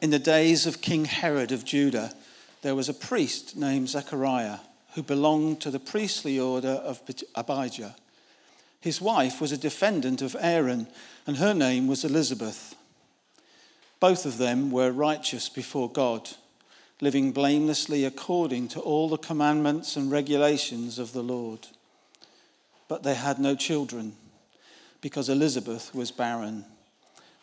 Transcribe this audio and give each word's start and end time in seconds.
In 0.00 0.10
the 0.10 0.18
days 0.18 0.66
of 0.66 0.80
King 0.80 1.04
Herod 1.04 1.52
of 1.52 1.64
Judah, 1.64 2.14
there 2.62 2.74
was 2.74 2.88
a 2.88 2.94
priest 2.94 3.54
named 3.54 3.90
Zechariah 3.90 4.60
who 4.94 5.02
belonged 5.02 5.60
to 5.60 5.70
the 5.70 5.78
priestly 5.78 6.40
order 6.40 6.68
of 6.68 7.02
Abijah. 7.34 7.94
His 8.80 9.00
wife 9.00 9.42
was 9.42 9.52
a 9.52 9.58
defendant 9.58 10.22
of 10.22 10.34
Aaron, 10.40 10.86
and 11.26 11.36
her 11.36 11.52
name 11.52 11.86
was 11.86 12.02
Elizabeth. 12.02 12.74
Both 14.00 14.24
of 14.24 14.38
them 14.38 14.70
were 14.70 14.90
righteous 14.90 15.50
before 15.50 15.90
God, 15.90 16.30
living 17.02 17.32
blamelessly 17.32 18.06
according 18.06 18.68
to 18.68 18.80
all 18.80 19.10
the 19.10 19.18
commandments 19.18 19.96
and 19.96 20.10
regulations 20.10 20.98
of 20.98 21.12
the 21.12 21.22
Lord. 21.22 21.68
But 22.88 23.02
they 23.02 23.14
had 23.14 23.38
no 23.38 23.54
children 23.54 24.14
because 25.02 25.28
Elizabeth 25.28 25.94
was 25.94 26.10
barren, 26.10 26.64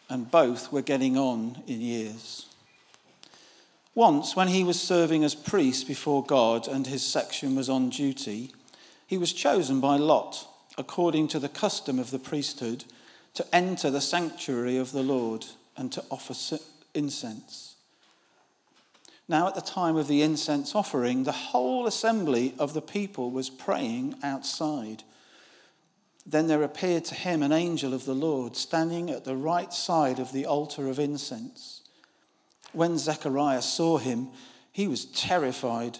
and 0.09 0.31
both 0.31 0.71
were 0.71 0.81
getting 0.81 1.17
on 1.17 1.63
in 1.67 1.81
years. 1.81 2.45
Once, 3.95 4.35
when 4.35 4.47
he 4.47 4.63
was 4.63 4.79
serving 4.79 5.23
as 5.23 5.33
priest 5.33 5.87
before 5.87 6.23
God 6.23 6.67
and 6.67 6.85
his 6.85 7.03
section 7.03 7.55
was 7.55 7.69
on 7.69 7.89
duty, 7.89 8.53
he 9.07 9.17
was 9.17 9.33
chosen 9.33 9.81
by 9.81 9.97
Lot, 9.97 10.47
according 10.77 11.27
to 11.29 11.39
the 11.39 11.49
custom 11.49 11.97
of 11.97 12.11
the 12.11 12.19
priesthood, 12.19 12.83
to 13.33 13.45
enter 13.55 13.89
the 13.89 14.01
sanctuary 14.01 14.77
of 14.77 14.91
the 14.91 15.01
Lord 15.01 15.45
and 15.75 15.91
to 15.91 16.03
offer 16.11 16.59
incense. 16.93 17.75
Now, 19.27 19.47
at 19.47 19.55
the 19.55 19.61
time 19.61 19.97
of 19.97 20.07
the 20.07 20.21
incense 20.21 20.73
offering, 20.73 21.23
the 21.23 21.31
whole 21.31 21.85
assembly 21.85 22.53
of 22.57 22.73
the 22.73 22.81
people 22.81 23.29
was 23.29 23.49
praying 23.49 24.15
outside. 24.23 25.03
Then 26.29 26.47
there 26.47 26.61
appeared 26.61 27.05
to 27.05 27.15
him 27.15 27.41
an 27.41 27.53
angel 27.53 27.93
of 27.93 28.03
the 28.03 28.13
Lord 28.13 28.57
standing 28.57 29.09
at 29.09 29.23
the 29.23 29.37
right 29.37 29.73
side 29.73 30.19
of 30.19 30.33
the 30.33 30.45
altar 30.45 30.89
of 30.89 30.99
incense. 30.99 31.83
When 32.73 32.97
Zechariah 32.97 33.61
saw 33.61 33.97
him, 33.97 34.27
he 34.73 34.89
was 34.89 35.05
terrified, 35.05 35.99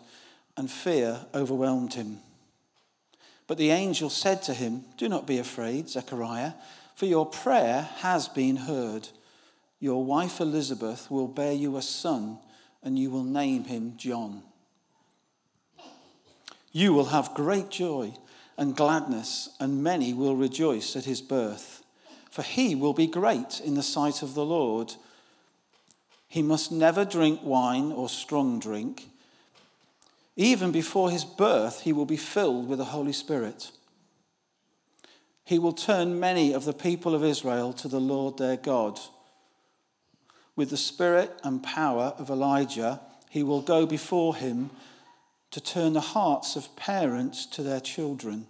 and 0.58 0.70
fear 0.70 1.25
overwhelmed 1.33 1.94
him. 1.94 2.20
But 3.48 3.58
the 3.58 3.72
angel 3.72 4.09
said 4.09 4.44
to 4.44 4.53
him, 4.53 4.83
Do 4.98 5.08
not 5.08 5.25
be 5.25 5.38
afraid, 5.38 5.88
Zechariah, 5.88 6.53
for 6.94 7.05
your 7.05 7.25
prayer 7.25 7.89
has 8.00 8.28
been 8.28 8.58
heard. 8.58 9.08
Your 9.80 10.03
wife 10.03 10.42
Elizabeth 10.42 11.09
will 11.09 11.30
bear 11.30 11.53
you 11.53 11.78
a 11.78 11.81
son, 11.81 12.39
and 12.83 13.00
you 13.00 13.09
will 13.09 13.23
name 13.23 13.64
him 13.64 13.94
John. 13.95 14.44
You 16.73 16.92
will 16.92 17.05
have 17.05 17.33
great 17.33 17.70
joy 17.70 18.14
and 18.58 18.75
gladness, 18.75 19.50
and 19.59 19.83
many 19.83 20.13
will 20.13 20.36
rejoice 20.36 20.95
at 20.95 21.05
his 21.05 21.22
birth. 21.22 21.83
For 22.31 22.41
he 22.41 22.75
will 22.75 22.94
be 22.94 23.08
great 23.08 23.61
in 23.64 23.75
the 23.75 23.83
sight 23.83 24.22
of 24.22 24.33
the 24.33 24.45
Lord 24.45 24.94
he 26.27 26.41
must 26.41 26.72
never 26.72 27.05
drink 27.05 27.39
wine 27.44 27.91
or 27.91 28.09
strong 28.09 28.59
drink. 28.59 29.09
Even 30.36 30.72
before 30.72 31.09
his 31.09 31.25
birth, 31.25 31.81
he 31.81 31.94
will 31.94 32.05
be 32.05 32.17
filled 32.17 32.67
with 32.67 32.80
the 32.80 32.86
Holy 32.86 33.14
Spirit. 33.14 33.72
He 35.45 35.58
will 35.58 35.73
turn 35.73 36.19
many 36.19 36.53
of 36.53 36.66
the 36.66 36.73
people 36.73 37.16
of 37.16 37.23
Israel 37.23 37.71
to 37.73 37.88
the 37.88 38.02
Lord 38.02 38.38
their 38.38 38.58
God. 38.58 38.99
With 40.55 40.69
the 40.69 40.77
spirit 40.77 41.39
and 41.44 41.64
power 41.64 42.14
of 42.17 42.30
Elijah, 42.30 42.99
he 43.30 43.44
will 43.44 43.61
go 43.61 43.86
before 43.86 44.36
him 44.36 44.69
to 45.52 45.62
turn 45.62 45.94
the 45.94 46.02
hearts 46.02 46.56
of 46.56 46.76
parents 46.76 47.45
to 47.45 47.64
their 47.64 47.80
children 47.80 48.48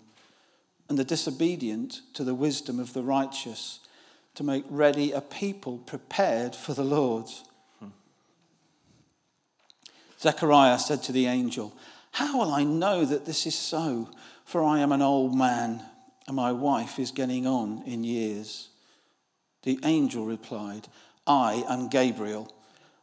and 0.90 0.98
the 0.98 1.04
disobedient 1.04 2.02
to 2.14 2.23
the 2.23 2.36
wisdom 2.36 2.80
of 2.80 2.94
the 2.94 3.04
righteous, 3.04 3.80
to 4.36 4.44
make 4.44 4.64
ready 4.70 5.12
a 5.12 5.22
people 5.22 5.80
prepared 5.80 6.56
for 6.56 6.73
the 6.73 6.84
Lord. 6.84 7.26
Zechariah 10.20 10.80
said 10.80 11.04
to 11.04 11.12
the 11.12 11.28
angel, 11.28 11.73
How 12.12 12.39
will 12.39 12.52
I 12.52 12.64
know 12.64 13.06
that 13.06 13.26
this 13.26 13.45
is 13.45 13.56
so? 13.56 14.09
For 14.45 14.64
I 14.64 14.80
am 14.80 14.92
an 14.92 15.02
old 15.02 15.36
man, 15.36 15.83
and 16.26 16.36
my 16.36 16.52
wife 16.52 17.00
is 17.00 17.11
getting 17.11 17.45
on 17.45 17.83
in 17.86 18.04
years. 18.04 18.70
The 19.64 19.80
angel 19.83 20.26
replied, 20.26 20.88
I 21.26 21.66
am 21.67 21.89
Gabriel. 21.89 22.54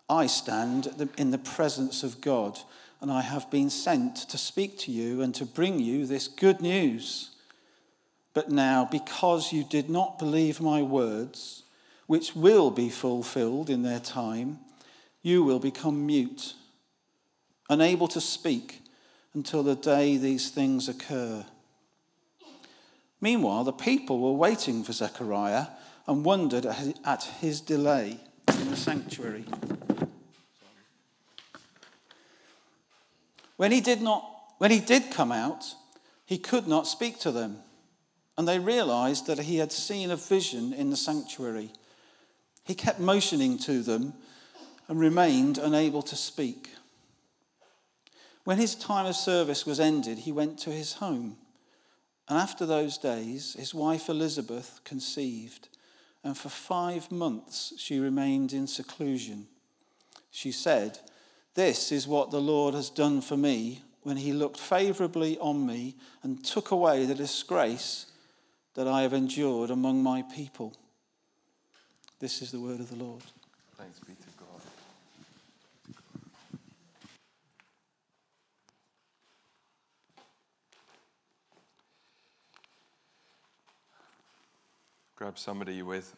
I 0.09 0.27
stand 0.27 1.11
in 1.19 1.31
the 1.31 1.39
presence 1.39 2.03
of 2.03 2.21
God, 2.21 2.59
and 3.05 3.13
I 3.13 3.21
have 3.21 3.51
been 3.51 3.69
sent 3.69 4.17
to 4.31 4.39
speak 4.39 4.79
to 4.79 4.91
you 4.91 5.21
and 5.21 5.35
to 5.35 5.45
bring 5.45 5.79
you 5.79 6.07
this 6.07 6.27
good 6.27 6.63
news. 6.63 7.33
But 8.33 8.51
now, 8.51 8.89
because 8.91 9.53
you 9.53 9.63
did 9.63 9.91
not 9.91 10.19
believe 10.19 10.59
my 10.59 10.81
words, 10.81 11.65
which 12.07 12.35
will 12.35 12.71
be 12.71 12.89
fulfilled 12.89 13.69
in 13.69 13.83
their 13.83 14.01
time, 14.01 14.61
you 15.21 15.45
will 15.45 15.59
become 15.59 16.07
mute 16.07 16.55
unable 17.69 18.09
to 18.09 18.23
speak 18.23 18.81
until 19.35 19.63
the 19.63 19.77
day 19.77 20.17
these 20.17 20.49
things 20.49 20.89
occur. 20.89 21.45
Meanwhile, 23.21 23.65
the 23.65 23.73
people 23.75 24.19
were 24.19 24.33
waiting 24.33 24.83
for 24.83 24.93
Zechariah 24.93 25.67
and 26.07 26.25
wondered 26.25 26.65
at 26.65 27.25
his 27.39 27.61
delay 27.61 28.19
in 28.49 28.71
the 28.71 28.77
sanctuary. 28.79 29.45
When 33.57 33.73
he 33.73 33.81
did 33.81 34.01
not 34.01 34.31
when 34.59 34.71
he 34.71 34.81
did 34.81 35.11
come 35.11 35.33
out, 35.33 35.75
he 36.25 36.39
could 36.39 36.67
not 36.67 36.87
speak 36.87 37.19
to 37.21 37.33
them, 37.33 37.59
and 38.39 38.47
they 38.47 38.59
realized 38.59 39.27
that 39.27 39.41
he 39.41 39.59
had 39.59 39.73
seen 39.73 40.11
a 40.11 40.17
vision 40.17 40.73
in 40.73 40.91
the 40.91 40.97
sanctuary. 40.97 41.73
He 42.65 42.75
kept 42.75 43.01
motioning 43.01 43.59
to 43.59 43.83
them 43.83 44.15
and 44.89 44.99
remained 44.99 45.59
unable 45.59 46.03
to 46.03 46.17
speak. 46.17 46.71
When 48.45 48.59
his 48.59 48.75
time 48.75 49.07
of 49.07 49.17
service 49.17 49.67
was 49.67 49.81
ended, 49.81 50.19
he 50.19 50.33
went 50.33 50.59
to 50.61 50.71
his 50.71 50.95
home. 50.95 51.37
And 52.29 52.39
after 52.39 52.65
those 52.65 52.97
days, 52.97 53.55
his 53.59 53.75
wife 53.75 54.09
Elizabeth 54.09 54.81
conceived, 54.85 55.69
and 56.23 56.37
for 56.37 56.49
five 56.49 57.11
months 57.11 57.75
she 57.77 57.99
remained 57.99 58.53
in 58.53 58.67
seclusion. 58.67 59.47
She 60.31 60.53
said, 60.53 61.01
This 61.55 61.93
is 61.93 62.09
what 62.09 62.31
the 62.31 62.41
Lord 62.41 62.75
has 62.75 62.91
done 62.91 63.21
for 63.21 63.37
me 63.37 63.81
when 64.03 64.17
he 64.17 64.33
looked 64.33 64.59
favorably 64.59 65.39
on 65.39 65.67
me 65.67 65.95
and 66.23 66.45
took 66.45 66.73
away 66.73 67.07
the 67.07 67.15
disgrace 67.15 68.07
that 68.75 68.89
I 68.89 69.03
have 69.03 69.13
endured 69.13 69.71
among 69.71 70.03
my 70.03 70.23
people. 70.23 70.75
This 72.19 72.43
is 72.43 72.51
the 72.51 72.61
word 72.61 72.81
of 72.81 72.91
the 72.91 72.97
Lord. 72.97 73.23
Thanks 73.77 74.01
be 74.01 74.15
to 74.15 74.29
God. 74.39 74.61
Grab 85.17 85.39
somebody 85.39 85.75
you're 85.75 85.87
with. 85.87 86.15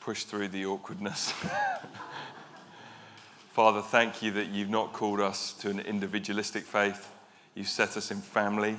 Push 0.00 0.24
through 0.24 0.48
the 0.48 0.66
awkwardness. 0.66 1.32
Father, 3.52 3.82
thank 3.82 4.22
you 4.22 4.30
that 4.32 4.48
you've 4.48 4.70
not 4.70 4.92
called 4.92 5.20
us 5.20 5.52
to 5.54 5.70
an 5.70 5.80
individualistic 5.80 6.64
faith. 6.64 7.10
You've 7.54 7.68
set 7.68 7.96
us 7.96 8.10
in 8.10 8.20
family. 8.20 8.76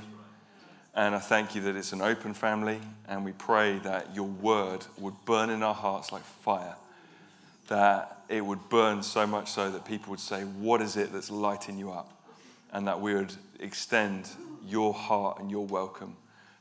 And 0.94 1.16
I 1.16 1.20
thank 1.20 1.56
you 1.56 1.62
that 1.62 1.76
it's 1.76 1.94
an 1.94 2.02
open 2.02 2.34
family. 2.34 2.80
And 3.08 3.24
we 3.24 3.32
pray 3.34 3.78
that 3.80 4.16
your 4.16 4.28
word 4.28 4.86
would 4.98 5.14
burn 5.26 5.50
in 5.50 5.64
our 5.64 5.74
hearts 5.74 6.12
like 6.12 6.24
fire. 6.24 6.76
That 7.68 8.24
it 8.28 8.46
would 8.46 8.70
burn 8.70 9.04
so 9.04 9.28
much 9.28 9.50
so 9.50 9.72
that 9.72 9.86
people 9.86 10.12
would 10.12 10.20
say, 10.20 10.42
What 10.42 10.82
is 10.82 10.98
it 10.98 11.14
that's 11.14 11.32
lighting 11.32 11.78
you 11.78 11.92
up? 11.92 12.22
and 12.72 12.88
that 12.88 13.00
we 13.00 13.14
would 13.14 13.34
extend 13.60 14.30
your 14.66 14.94
heart 14.94 15.40
and 15.40 15.52
your 15.52 15.66
welcome 15.66 16.16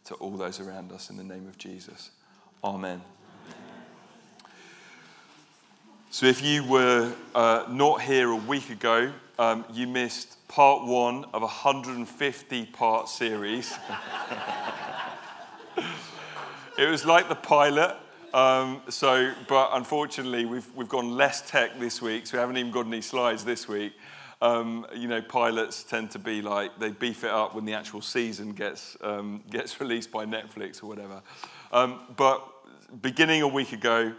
to 0.04 0.14
all 0.14 0.36
those 0.36 0.60
around 0.60 0.92
us 0.92 1.10
in 1.10 1.16
the 1.16 1.24
name 1.24 1.46
of 1.46 1.56
Jesus. 1.56 2.10
Amen. 2.64 3.00
So, 6.12 6.26
if 6.26 6.42
you 6.42 6.64
were 6.64 7.12
uh, 7.36 7.66
not 7.68 8.02
here 8.02 8.30
a 8.30 8.36
week 8.36 8.70
ago, 8.70 9.12
um, 9.38 9.64
you 9.72 9.86
missed 9.86 10.44
part 10.48 10.84
one 10.84 11.24
of 11.26 11.42
a 11.42 11.46
150 11.46 12.66
part 12.66 13.08
series. 13.08 13.72
it 16.76 16.90
was 16.90 17.06
like 17.06 17.28
the 17.28 17.36
pilot. 17.36 17.96
Um, 18.34 18.82
so, 18.88 19.32
but 19.46 19.70
unfortunately, 19.74 20.46
we've, 20.46 20.66
we've 20.74 20.88
gone 20.88 21.12
less 21.12 21.48
tech 21.48 21.78
this 21.78 22.02
week, 22.02 22.26
so 22.26 22.38
we 22.38 22.40
haven't 22.40 22.56
even 22.56 22.72
got 22.72 22.86
any 22.86 23.02
slides 23.02 23.44
this 23.44 23.68
week. 23.68 23.92
Um, 24.42 24.88
you 24.92 25.06
know, 25.06 25.22
pilots 25.22 25.84
tend 25.84 26.10
to 26.10 26.18
be 26.18 26.42
like 26.42 26.76
they 26.80 26.90
beef 26.90 27.22
it 27.22 27.30
up 27.30 27.54
when 27.54 27.66
the 27.66 27.74
actual 27.74 28.00
season 28.00 28.50
gets 28.50 28.96
um, 29.00 29.44
gets 29.48 29.80
released 29.80 30.10
by 30.10 30.26
Netflix 30.26 30.82
or 30.82 30.86
whatever. 30.86 31.22
Um, 31.70 32.00
but 32.16 32.44
beginning 33.00 33.42
a 33.42 33.48
week 33.48 33.72
ago, 33.72 34.12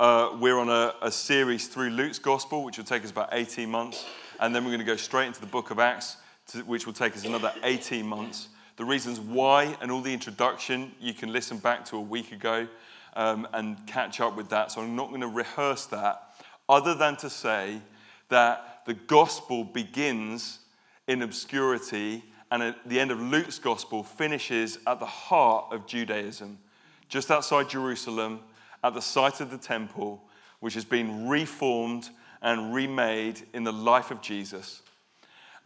uh, 0.00 0.36
we're 0.38 0.58
on 0.58 0.68
a, 0.68 0.94
a, 1.02 1.10
series 1.10 1.66
through 1.66 1.90
Luke's 1.90 2.20
Gospel, 2.20 2.62
which 2.62 2.78
will 2.78 2.84
take 2.84 3.02
us 3.04 3.10
about 3.10 3.30
18 3.32 3.68
months, 3.68 4.06
and 4.38 4.54
then 4.54 4.64
we're 4.64 4.70
going 4.70 4.78
to 4.78 4.86
go 4.86 4.96
straight 4.96 5.26
into 5.26 5.40
the 5.40 5.46
Book 5.46 5.72
of 5.72 5.80
Acts, 5.80 6.18
to, 6.48 6.58
which 6.58 6.86
will 6.86 6.92
take 6.92 7.16
us 7.16 7.24
another 7.24 7.52
18 7.64 8.06
months 8.06 8.48
The 8.76 8.84
reasons 8.84 9.18
why 9.18 9.76
and 9.80 9.90
all 9.90 10.00
the 10.00 10.14
introduction, 10.14 10.92
you 11.00 11.14
can 11.14 11.32
listen 11.32 11.58
back 11.58 11.84
to 11.86 11.96
a 11.96 12.00
week 12.00 12.30
ago 12.30 12.68
um, 13.16 13.48
and 13.52 13.84
catch 13.88 14.20
up 14.20 14.36
with 14.36 14.50
that. 14.50 14.70
So 14.70 14.82
I'm 14.82 14.94
not 14.94 15.08
going 15.08 15.22
to 15.22 15.26
rehearse 15.26 15.86
that, 15.86 16.32
other 16.68 16.94
than 16.94 17.16
to 17.16 17.28
say 17.28 17.82
that 18.28 18.82
the 18.86 18.94
gospel 18.94 19.64
begins 19.64 20.60
in 21.08 21.22
obscurity 21.22 22.22
and 22.52 22.62
at 22.62 22.88
the 22.88 23.00
end 23.00 23.10
of 23.10 23.20
Luke's 23.20 23.58
gospel 23.58 24.04
finishes 24.04 24.78
at 24.86 25.00
the 25.00 25.06
heart 25.06 25.66
of 25.72 25.86
Judaism, 25.86 26.58
just 27.08 27.32
outside 27.32 27.68
Jerusalem, 27.68 28.40
at 28.82 28.94
the 28.94 29.02
site 29.02 29.40
of 29.40 29.50
the 29.50 29.58
temple, 29.58 30.22
which 30.60 30.74
has 30.74 30.84
been 30.84 31.28
reformed 31.28 32.10
and 32.42 32.74
remade 32.74 33.42
in 33.52 33.64
the 33.64 33.72
life 33.72 34.10
of 34.10 34.20
Jesus. 34.20 34.82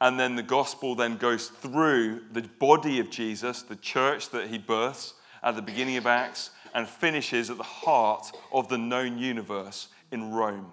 And 0.00 0.18
then 0.18 0.34
the 0.34 0.42
gospel 0.42 0.94
then 0.94 1.16
goes 1.16 1.48
through 1.48 2.22
the 2.32 2.42
body 2.42 2.98
of 2.98 3.10
Jesus, 3.10 3.62
the 3.62 3.76
church 3.76 4.30
that 4.30 4.48
he 4.48 4.58
births 4.58 5.14
at 5.42 5.54
the 5.54 5.62
beginning 5.62 5.96
of 5.96 6.06
Acts, 6.06 6.50
and 6.74 6.88
finishes 6.88 7.50
at 7.50 7.56
the 7.56 7.62
heart 7.62 8.32
of 8.52 8.68
the 8.68 8.78
known 8.78 9.18
universe 9.18 9.88
in 10.10 10.32
Rome. 10.32 10.72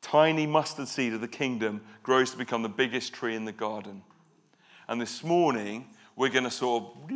The 0.00 0.08
tiny 0.08 0.46
mustard 0.46 0.88
seed 0.88 1.12
of 1.12 1.20
the 1.20 1.28
kingdom 1.28 1.82
grows 2.02 2.30
to 2.32 2.38
become 2.38 2.62
the 2.62 2.68
biggest 2.68 3.12
tree 3.12 3.36
in 3.36 3.44
the 3.44 3.52
garden. 3.52 4.02
And 4.88 5.00
this 5.00 5.22
morning, 5.22 5.86
we're 6.16 6.30
going 6.30 6.44
to 6.44 6.50
sort 6.50 6.82
of 6.82 7.06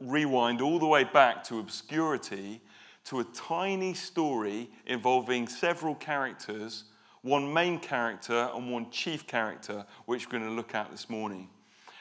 rewind 0.00 0.60
all 0.60 0.78
the 0.78 0.86
way 0.86 1.04
back 1.04 1.44
to 1.44 1.58
obscurity 1.58 2.60
to 3.04 3.20
a 3.20 3.24
tiny 3.24 3.94
story 3.94 4.68
involving 4.86 5.46
several 5.46 5.94
characters, 5.94 6.84
one 7.22 7.52
main 7.52 7.78
character 7.78 8.50
and 8.54 8.70
one 8.70 8.90
chief 8.90 9.26
character, 9.26 9.84
which 10.06 10.26
we're 10.26 10.38
going 10.38 10.50
to 10.50 10.54
look 10.54 10.74
at 10.74 10.90
this 10.90 11.08
morning. 11.08 11.48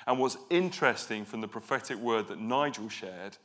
And 0.08 0.20
what's 0.20 0.38
interesting 0.50 1.26
from 1.26 1.42
the 1.42 1.48
prophetic 1.48 1.98
word 1.98 2.28
that 2.28 2.40
Nigel 2.40 2.90
shared 2.90 3.38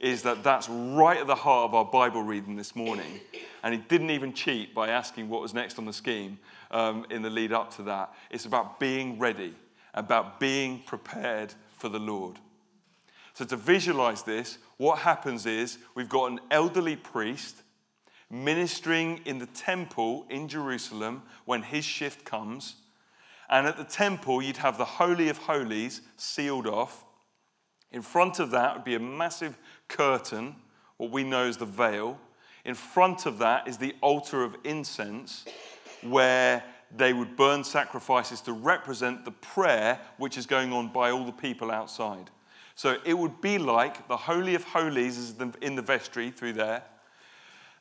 is 0.00 0.22
that 0.22 0.42
that's 0.42 0.68
right 0.68 1.18
at 1.18 1.26
the 1.26 1.34
heart 1.34 1.68
of 1.68 1.74
our 1.74 1.84
Bible 1.84 2.22
reading 2.22 2.56
this 2.56 2.74
morning. 2.74 3.20
And 3.62 3.74
he 3.74 3.80
didn't 3.80 4.10
even 4.10 4.32
cheat 4.32 4.74
by 4.74 4.88
asking 4.88 5.28
what 5.28 5.42
was 5.42 5.52
next 5.52 5.78
on 5.78 5.84
the 5.84 5.92
scheme 5.92 6.38
um, 6.70 7.04
in 7.10 7.22
the 7.22 7.28
lead 7.28 7.52
up 7.52 7.74
to 7.76 7.82
that. 7.82 8.14
It's 8.30 8.46
about 8.46 8.80
being 8.80 9.18
ready, 9.18 9.54
about 9.92 10.40
being 10.40 10.82
prepared 10.86 11.52
for 11.76 11.88
the 11.88 11.98
Lord. 11.98 12.38
So, 13.40 13.46
to 13.46 13.56
visualize 13.56 14.22
this, 14.22 14.58
what 14.76 14.98
happens 14.98 15.46
is 15.46 15.78
we've 15.94 16.10
got 16.10 16.30
an 16.30 16.40
elderly 16.50 16.94
priest 16.94 17.62
ministering 18.28 19.22
in 19.24 19.38
the 19.38 19.46
temple 19.46 20.26
in 20.28 20.46
Jerusalem 20.46 21.22
when 21.46 21.62
his 21.62 21.82
shift 21.82 22.26
comes. 22.26 22.74
And 23.48 23.66
at 23.66 23.78
the 23.78 23.84
temple, 23.84 24.42
you'd 24.42 24.58
have 24.58 24.76
the 24.76 24.84
Holy 24.84 25.30
of 25.30 25.38
Holies 25.38 26.02
sealed 26.18 26.66
off. 26.66 27.02
In 27.90 28.02
front 28.02 28.40
of 28.40 28.50
that 28.50 28.74
would 28.74 28.84
be 28.84 28.94
a 28.94 29.00
massive 29.00 29.56
curtain, 29.88 30.56
what 30.98 31.10
we 31.10 31.24
know 31.24 31.46
as 31.46 31.56
the 31.56 31.64
veil. 31.64 32.18
In 32.66 32.74
front 32.74 33.24
of 33.24 33.38
that 33.38 33.66
is 33.66 33.78
the 33.78 33.96
altar 34.02 34.44
of 34.44 34.54
incense, 34.64 35.46
where 36.02 36.62
they 36.94 37.14
would 37.14 37.38
burn 37.38 37.64
sacrifices 37.64 38.42
to 38.42 38.52
represent 38.52 39.24
the 39.24 39.30
prayer 39.30 39.98
which 40.18 40.36
is 40.36 40.44
going 40.44 40.74
on 40.74 40.92
by 40.92 41.10
all 41.10 41.24
the 41.24 41.32
people 41.32 41.70
outside. 41.70 42.30
So 42.74 42.98
it 43.04 43.14
would 43.14 43.40
be 43.40 43.58
like 43.58 44.08
the 44.08 44.16
Holy 44.16 44.54
of 44.54 44.64
Holies 44.64 45.18
is 45.18 45.34
in 45.60 45.76
the 45.76 45.82
vestry 45.82 46.30
through 46.30 46.54
there. 46.54 46.82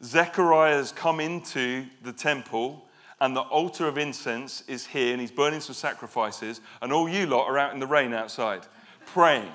Zechariah 0.04 0.76
has 0.76 0.92
come 0.92 1.20
into 1.20 1.86
the 2.04 2.14
temple, 2.14 2.86
and 3.22 3.36
the 3.36 3.42
altar 3.42 3.88
of 3.88 3.98
incense 3.98 4.64
is 4.68 4.88
here, 4.88 5.12
and 5.12 5.20
he's 5.20 5.32
burning 5.32 5.60
some 5.60 5.76
sacrifices, 5.76 6.62
and 6.82 6.94
all 6.94 7.10
you 7.10 7.26
lot 7.26 7.48
are 7.48 7.58
out 7.58 7.74
in 7.74 7.80
the 7.80 7.88
rain 7.88 8.14
outside 8.14 8.66
praying 9.14 9.52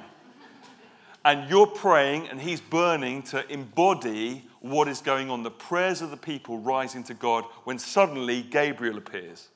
and 1.25 1.49
you're 1.49 1.67
praying 1.67 2.29
and 2.29 2.41
he's 2.41 2.61
burning 2.61 3.23
to 3.23 3.51
embody 3.51 4.47
what 4.61 4.89
is 4.89 5.01
going 5.01 5.31
on 5.31 5.43
the 5.43 5.51
prayers 5.51 6.03
of 6.03 6.11
the 6.11 6.17
people 6.17 6.59
rising 6.59 7.03
to 7.05 7.15
God 7.15 7.45
when 7.65 7.79
suddenly 7.79 8.43
Gabriel 8.43 8.99
appears. 8.99 9.49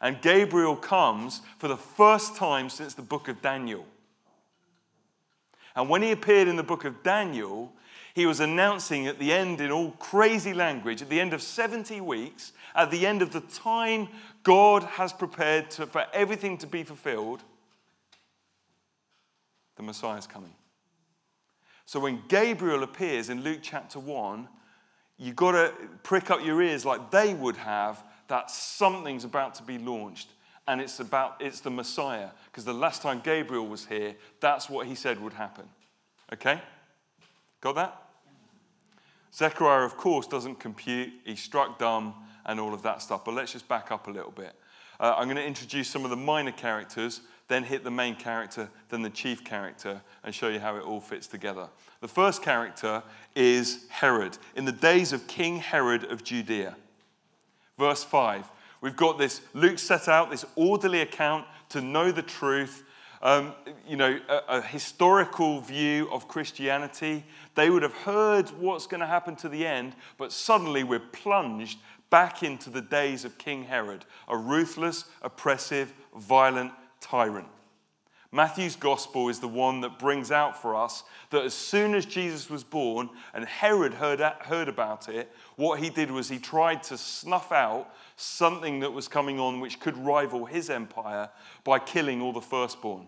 And 0.00 0.20
Gabriel 0.20 0.74
comes 0.74 1.42
for 1.58 1.68
the 1.68 1.76
first 1.76 2.34
time 2.34 2.68
since 2.68 2.94
the 2.94 3.02
book 3.02 3.28
of 3.28 3.40
Daniel. 3.40 3.84
And 5.74 5.88
when 5.88 6.02
he 6.02 6.12
appeared 6.12 6.48
in 6.48 6.56
the 6.56 6.62
book 6.62 6.84
of 6.84 7.02
Daniel, 7.02 7.72
he 8.14 8.26
was 8.26 8.40
announcing 8.40 9.06
at 9.06 9.18
the 9.18 9.32
end, 9.32 9.60
in 9.60 9.70
all 9.70 9.92
crazy 9.92 10.52
language, 10.52 11.00
at 11.00 11.08
the 11.08 11.20
end 11.20 11.32
of 11.32 11.42
70 11.42 12.00
weeks, 12.00 12.52
at 12.74 12.90
the 12.90 13.06
end 13.06 13.22
of 13.22 13.32
the 13.32 13.40
time 13.40 14.08
God 14.42 14.82
has 14.82 15.12
prepared 15.12 15.70
to, 15.72 15.86
for 15.86 16.04
everything 16.12 16.58
to 16.58 16.66
be 16.66 16.82
fulfilled, 16.82 17.42
the 19.76 19.82
Messiah 19.82 20.18
is 20.18 20.26
coming. 20.26 20.54
So 21.86 22.00
when 22.00 22.22
Gabriel 22.28 22.82
appears 22.82 23.30
in 23.30 23.42
Luke 23.42 23.60
chapter 23.62 23.98
1, 23.98 24.48
you've 25.18 25.36
got 25.36 25.52
to 25.52 25.72
prick 26.02 26.30
up 26.30 26.44
your 26.44 26.62
ears 26.62 26.84
like 26.84 27.10
they 27.10 27.34
would 27.34 27.56
have 27.56 28.02
that 28.28 28.50
something's 28.50 29.24
about 29.24 29.54
to 29.56 29.62
be 29.62 29.78
launched. 29.78 30.28
And 30.66 30.80
it's 30.80 31.00
about 31.00 31.36
it's 31.40 31.60
the 31.60 31.70
Messiah. 31.70 32.28
Because 32.46 32.64
the 32.64 32.72
last 32.72 33.02
time 33.02 33.20
Gabriel 33.22 33.66
was 33.66 33.86
here, 33.86 34.14
that's 34.40 34.70
what 34.70 34.86
he 34.86 34.94
said 34.94 35.20
would 35.20 35.32
happen. 35.32 35.64
Okay? 36.32 36.60
Got 37.60 37.74
that? 37.76 38.02
Zechariah, 39.34 39.84
of 39.84 39.96
course, 39.96 40.26
doesn't 40.26 40.60
compute. 40.60 41.10
He's 41.24 41.40
struck 41.40 41.78
dumb 41.78 42.14
and 42.44 42.60
all 42.60 42.74
of 42.74 42.82
that 42.82 43.02
stuff. 43.02 43.24
But 43.24 43.34
let's 43.34 43.52
just 43.52 43.66
back 43.66 43.90
up 43.90 44.06
a 44.06 44.10
little 44.10 44.30
bit. 44.30 44.54
Uh, 45.00 45.14
I'm 45.16 45.24
going 45.24 45.36
to 45.36 45.44
introduce 45.44 45.88
some 45.88 46.04
of 46.04 46.10
the 46.10 46.16
minor 46.16 46.52
characters 46.52 47.22
then 47.52 47.64
hit 47.64 47.84
the 47.84 47.90
main 47.90 48.14
character, 48.14 48.70
then 48.88 49.02
the 49.02 49.10
chief 49.10 49.44
character, 49.44 50.00
and 50.24 50.34
show 50.34 50.48
you 50.48 50.58
how 50.58 50.76
it 50.76 50.84
all 50.84 51.00
fits 51.00 51.26
together. 51.26 51.68
The 52.00 52.08
first 52.08 52.42
character 52.42 53.02
is 53.34 53.84
Herod, 53.90 54.38
in 54.56 54.64
the 54.64 54.72
days 54.72 55.12
of 55.12 55.26
King 55.26 55.58
Herod 55.58 56.04
of 56.04 56.24
Judea. 56.24 56.76
Verse 57.78 58.02
5. 58.04 58.50
We've 58.82 58.96
got 58.96 59.16
this, 59.16 59.40
Luke 59.54 59.78
set 59.78 60.08
out 60.08 60.30
this 60.30 60.44
orderly 60.56 61.00
account 61.00 61.46
to 61.70 61.80
know 61.80 62.12
the 62.12 62.22
truth. 62.22 62.84
Um, 63.22 63.54
you 63.88 63.96
know, 63.96 64.18
a, 64.28 64.40
a 64.48 64.60
historical 64.60 65.60
view 65.60 66.08
of 66.10 66.26
Christianity. 66.26 67.24
They 67.54 67.70
would 67.70 67.84
have 67.84 67.94
heard 67.94 68.48
what's 68.58 68.88
going 68.88 69.00
to 69.00 69.06
happen 69.06 69.36
to 69.36 69.48
the 69.48 69.64
end, 69.64 69.94
but 70.18 70.32
suddenly 70.32 70.82
we're 70.82 70.98
plunged 70.98 71.78
back 72.10 72.42
into 72.42 72.68
the 72.68 72.80
days 72.80 73.24
of 73.24 73.38
King 73.38 73.62
Herod, 73.62 74.04
a 74.26 74.36
ruthless, 74.36 75.04
oppressive, 75.22 75.94
violent 76.16 76.72
tyrant. 77.00 77.46
Matthew's 78.34 78.76
gospel 78.76 79.28
is 79.28 79.40
the 79.40 79.48
one 79.48 79.82
that 79.82 79.98
brings 79.98 80.30
out 80.30 80.60
for 80.60 80.74
us 80.74 81.04
that 81.28 81.44
as 81.44 81.52
soon 81.52 81.94
as 81.94 82.06
Jesus 82.06 82.48
was 82.48 82.64
born 82.64 83.10
and 83.34 83.44
Herod 83.44 83.92
heard, 83.92 84.20
heard 84.20 84.68
about 84.68 85.10
it, 85.10 85.30
what 85.56 85.80
he 85.80 85.90
did 85.90 86.10
was 86.10 86.30
he 86.30 86.38
tried 86.38 86.82
to 86.84 86.96
snuff 86.96 87.52
out 87.52 87.94
something 88.16 88.80
that 88.80 88.92
was 88.92 89.06
coming 89.06 89.38
on 89.38 89.60
which 89.60 89.80
could 89.80 89.98
rival 89.98 90.46
his 90.46 90.70
empire 90.70 91.28
by 91.62 91.78
killing 91.78 92.22
all 92.22 92.32
the 92.32 92.40
firstborn. 92.40 93.06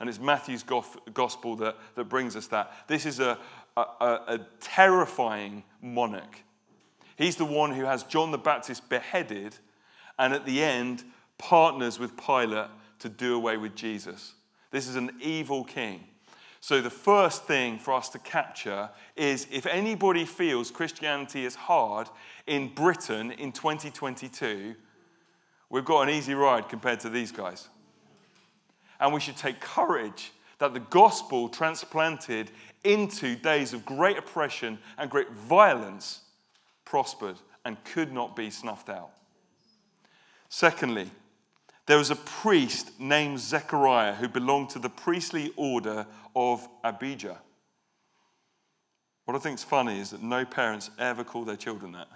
And 0.00 0.08
it's 0.08 0.18
Matthew's 0.18 0.64
gospel 0.64 1.54
that, 1.56 1.76
that 1.94 2.04
brings 2.04 2.34
us 2.34 2.46
that. 2.46 2.72
This 2.88 3.04
is 3.04 3.20
a, 3.20 3.38
a, 3.76 3.80
a 3.80 4.40
terrifying 4.58 5.64
monarch. 5.82 6.42
He's 7.16 7.36
the 7.36 7.44
one 7.44 7.72
who 7.72 7.84
has 7.84 8.04
John 8.04 8.30
the 8.30 8.38
Baptist 8.38 8.88
beheaded 8.88 9.54
and 10.18 10.32
at 10.32 10.46
the 10.46 10.62
end 10.62 11.04
partners 11.36 11.98
with 11.98 12.16
Pilate 12.16 12.68
to 13.00 13.10
do 13.10 13.34
away 13.34 13.58
with 13.58 13.74
Jesus. 13.76 14.32
This 14.72 14.88
is 14.88 14.96
an 14.96 15.12
evil 15.20 15.62
king. 15.62 16.02
So, 16.60 16.80
the 16.80 16.90
first 16.90 17.44
thing 17.44 17.78
for 17.78 17.92
us 17.92 18.08
to 18.10 18.18
capture 18.18 18.88
is 19.16 19.46
if 19.50 19.66
anybody 19.66 20.24
feels 20.24 20.70
Christianity 20.70 21.44
is 21.44 21.54
hard 21.54 22.08
in 22.46 22.68
Britain 22.68 23.32
in 23.32 23.52
2022, 23.52 24.74
we've 25.70 25.84
got 25.84 26.02
an 26.02 26.10
easy 26.10 26.34
ride 26.34 26.68
compared 26.68 27.00
to 27.00 27.10
these 27.10 27.32
guys. 27.32 27.68
And 28.98 29.12
we 29.12 29.20
should 29.20 29.36
take 29.36 29.60
courage 29.60 30.32
that 30.58 30.72
the 30.72 30.80
gospel 30.80 31.48
transplanted 31.48 32.50
into 32.84 33.34
days 33.34 33.72
of 33.72 33.84
great 33.84 34.16
oppression 34.16 34.78
and 34.96 35.10
great 35.10 35.30
violence 35.32 36.20
prospered 36.84 37.36
and 37.64 37.82
could 37.84 38.12
not 38.12 38.36
be 38.36 38.50
snuffed 38.50 38.88
out. 38.88 39.10
Secondly, 40.48 41.10
there 41.86 41.98
was 41.98 42.10
a 42.10 42.16
priest 42.16 43.00
named 43.00 43.38
Zechariah 43.38 44.14
who 44.14 44.28
belonged 44.28 44.70
to 44.70 44.78
the 44.78 44.88
priestly 44.88 45.52
order 45.56 46.06
of 46.34 46.66
Abijah. 46.84 47.38
What 49.24 49.36
I 49.36 49.40
think 49.40 49.58
is 49.58 49.64
funny 49.64 50.00
is 50.00 50.10
that 50.10 50.22
no 50.22 50.44
parents 50.44 50.90
ever 50.98 51.24
call 51.24 51.44
their 51.44 51.56
children 51.56 51.92
that. 51.92 52.08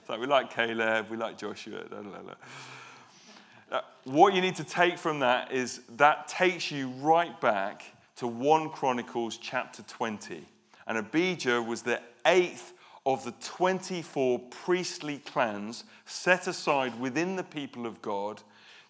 it's 0.00 0.08
like 0.08 0.20
we 0.20 0.26
like 0.26 0.52
Caleb, 0.52 1.10
we 1.10 1.16
like 1.16 1.38
Joshua. 1.38 1.84
Blah, 1.88 2.02
blah, 2.02 2.18
blah. 2.20 3.80
What 4.04 4.34
you 4.34 4.40
need 4.40 4.56
to 4.56 4.64
take 4.64 4.98
from 4.98 5.20
that 5.20 5.52
is 5.52 5.82
that 5.96 6.26
takes 6.26 6.70
you 6.70 6.88
right 7.00 7.38
back 7.40 7.84
to 8.16 8.26
1 8.26 8.70
Chronicles 8.70 9.36
chapter 9.36 9.82
20. 9.82 10.44
And 10.86 10.98
Abijah 10.98 11.62
was 11.62 11.82
the 11.82 12.00
eighth 12.26 12.72
of 13.12 13.24
the 13.24 13.34
24 13.42 14.38
priestly 14.50 15.18
clans 15.18 15.84
set 16.06 16.46
aside 16.46 16.98
within 17.00 17.36
the 17.36 17.44
people 17.44 17.86
of 17.86 18.00
God 18.02 18.42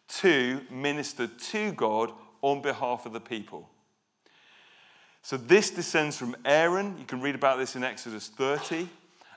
to 0.08 0.60
minister 0.70 1.26
to 1.26 1.72
God 1.72 2.12
on 2.42 2.62
behalf 2.62 3.06
of 3.06 3.12
the 3.12 3.20
people. 3.20 3.68
So 5.22 5.36
this 5.36 5.70
descends 5.70 6.16
from 6.16 6.34
Aaron. 6.44 6.96
You 6.98 7.04
can 7.04 7.20
read 7.20 7.34
about 7.34 7.58
this 7.58 7.76
in 7.76 7.84
Exodus 7.84 8.28
30. 8.28 8.88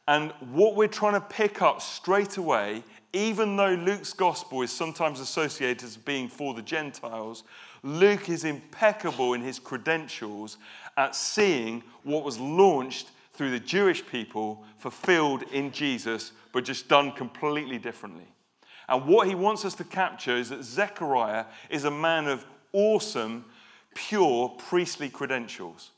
And 0.08 0.32
what 0.52 0.76
we're 0.76 0.88
trying 0.88 1.14
to 1.14 1.22
pick 1.22 1.62
up 1.62 1.82
straight 1.82 2.38
away, 2.38 2.84
even 3.14 3.56
though 3.56 3.74
Luke's 3.74 4.14
gospel 4.14 4.62
is 4.62 4.72
sometimes 4.72 5.20
associated 5.20 5.84
as 5.84 5.98
being 5.98 6.28
for 6.28 6.54
the 6.54 6.62
Gentiles, 6.62 7.44
Luke 7.84 8.30
is 8.30 8.44
impeccable 8.44 9.34
in 9.34 9.42
his 9.42 9.60
credentials 9.60 10.58
at 10.98 11.16
seeing 11.16 11.84
what 12.04 12.24
was 12.24 12.40
launched 12.40 13.10
through 13.34 13.52
the 13.52 13.60
Jewish 13.60 14.06
people 14.06 14.64
fulfilled 14.78 15.44
in 15.52 15.72
Jesus, 15.72 16.32
but 16.52 16.66
just 16.66 16.88
done 16.88 17.12
completely 17.12 17.78
differently. 17.78 18.28
And 18.88 19.06
what 19.08 19.28
he 19.28 19.36
wants 19.36 19.66
us 19.66 19.74
to 19.76 19.84
capture 19.84 20.36
is 20.36 20.50
that 20.50 20.64
Zechariah 20.64 21.46
is 21.70 21.84
a 21.84 21.92
man 21.92 22.28
of 22.28 22.46
awesome, 22.74 23.46
pure 23.96 24.50
priestly 24.50 25.10
credentials. 25.10 25.92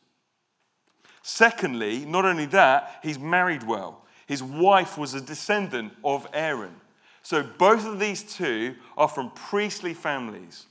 Secondly, 1.21 2.05
not 2.05 2.25
only 2.25 2.45
that, 2.47 2.99
he's 3.01 3.17
married 3.17 3.63
well. 3.63 4.05
His 4.27 4.43
wife 4.43 4.97
was 4.97 5.13
a 5.13 5.21
descendant 5.21 5.93
of 6.03 6.27
Aaron. 6.33 6.75
So 7.23 7.41
both 7.41 7.85
of 7.85 7.99
these 7.99 8.21
two 8.21 8.75
are 8.95 9.07
from 9.07 9.31
priestly 9.31 9.95
families. 9.95 10.67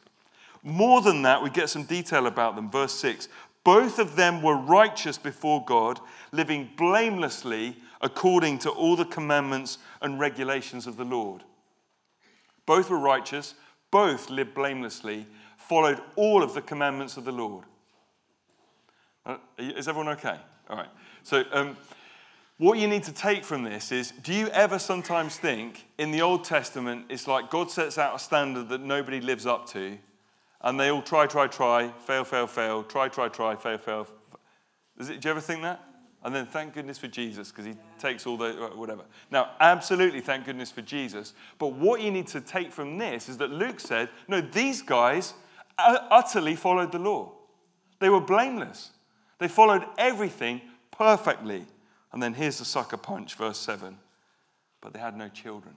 More 0.62 1.02
than 1.02 1.23
that, 1.23 1.42
we 1.42 1.50
get 1.50 1.68
some 1.68 1.83
detail 1.83 2.26
about 2.26 2.56
them. 2.56 2.71
Verse 2.71 2.94
6 2.94 3.28
Both 3.64 3.99
of 3.99 4.14
them 4.14 4.42
were 4.42 4.56
righteous 4.56 5.16
before 5.16 5.64
God, 5.64 5.99
living 6.33 6.71
blamelessly 6.76 7.76
according 8.02 8.59
to 8.61 8.71
all 8.71 8.94
the 8.94 9.06
commandments 9.06 9.78
and 10.02 10.21
regulations 10.21 10.87
of 10.87 10.97
the 10.97 11.04
Lord. 11.04 11.42
Both 12.66 12.90
were 12.90 12.99
righteous, 12.99 13.54
both 13.90 14.28
lived 14.28 14.54
blamelessly, 14.54 15.26
followed 15.56 16.00
all 16.14 16.42
of 16.42 16.52
the 16.52 16.61
commandments 16.61 17.16
of 17.16 17.25
the 17.25 17.33
Lord. 17.33 17.64
Uh, 19.25 19.38
is 19.59 19.88
everyone 19.88 20.12
okay? 20.14 20.37
All 20.68 20.76
right. 20.76 20.88
So, 21.23 21.44
um, 21.52 21.76
what 22.59 22.78
you 22.78 22.87
need 22.87 23.02
to 23.04 23.12
take 23.12 23.44
from 23.44 23.64
this 23.64 23.90
is 23.90 24.12
do 24.23 24.33
you 24.33 24.49
ever 24.49 24.78
sometimes 24.78 25.38
think 25.38 25.87
in 25.99 26.12
the 26.12 26.23
Old 26.23 26.44
Testament 26.44 27.06
it's 27.09 27.26
like 27.26 27.50
God 27.50 27.71
sets 27.71 27.99
out 27.99 28.14
a 28.14 28.18
standard 28.18 28.68
that 28.68 28.80
nobody 28.80 29.21
lives 29.21 29.47
up 29.47 29.66
to, 29.71 29.99
and 30.64 30.80
they 30.80 30.88
all 30.90 31.02
try, 31.02 31.26
try, 31.26 31.47
try, 31.47 31.92
fail, 32.06 32.25
fail, 32.25 32.47
fail, 32.47 32.83
try, 32.83 33.09
try, 33.09 33.28
try, 33.28 33.54
fail, 33.54 33.78
fail. 33.78 34.09
It, 34.99 35.21
do 35.21 35.28
you 35.28 35.30
ever 35.30 35.40
think 35.40 35.61
that? 35.62 35.85
And 36.25 36.35
then 36.35 36.47
thank 36.47 36.73
goodness 36.73 36.97
for 36.97 37.06
Jesus 37.06 37.50
because 37.50 37.66
he 37.66 37.75
takes 37.99 38.26
all 38.26 38.38
the 38.38 38.64
uh, 38.64 38.68
whatever. 38.71 39.02
Now, 39.30 39.50
absolutely 39.61 40.23
thank 40.23 40.47
goodness 40.47 40.71
for 40.71 40.80
Jesus. 40.80 41.35
But 41.59 41.75
what 41.75 42.00
you 42.00 42.11
need 42.11 42.28
to 42.28 42.40
take 42.40 42.73
from 42.73 42.97
this 42.97 43.28
is 43.28 43.37
that 43.37 43.50
Luke 43.50 43.78
said, 43.78 44.09
no, 44.26 44.40
these 44.40 44.80
guys 44.80 45.35
utterly 45.78 46.56
followed 46.56 46.92
the 46.92 46.99
law. 46.99 47.33
They 47.99 48.09
were 48.09 48.21
blameless. 48.21 48.90
They 49.38 49.49
followed 49.49 49.85
everything 49.99 50.62
perfectly. 50.90 51.66
And 52.11 52.23
then 52.23 52.33
here's 52.33 52.59
the 52.59 52.64
sucker 52.64 52.97
punch, 52.97 53.35
verse 53.35 53.59
7. 53.59 53.99
But 54.80 54.94
they 54.94 54.99
had 54.99 55.14
no 55.14 55.28
children 55.28 55.76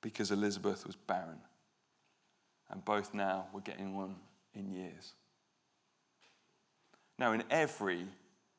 because 0.00 0.32
Elizabeth 0.32 0.86
was 0.86 0.96
barren 0.96 1.38
and 2.70 2.84
both 2.84 3.14
now 3.14 3.46
were 3.52 3.60
getting 3.60 3.94
on 3.96 4.16
in 4.54 4.70
years. 4.70 5.12
Now, 7.18 7.32
in 7.32 7.42
every 7.50 8.06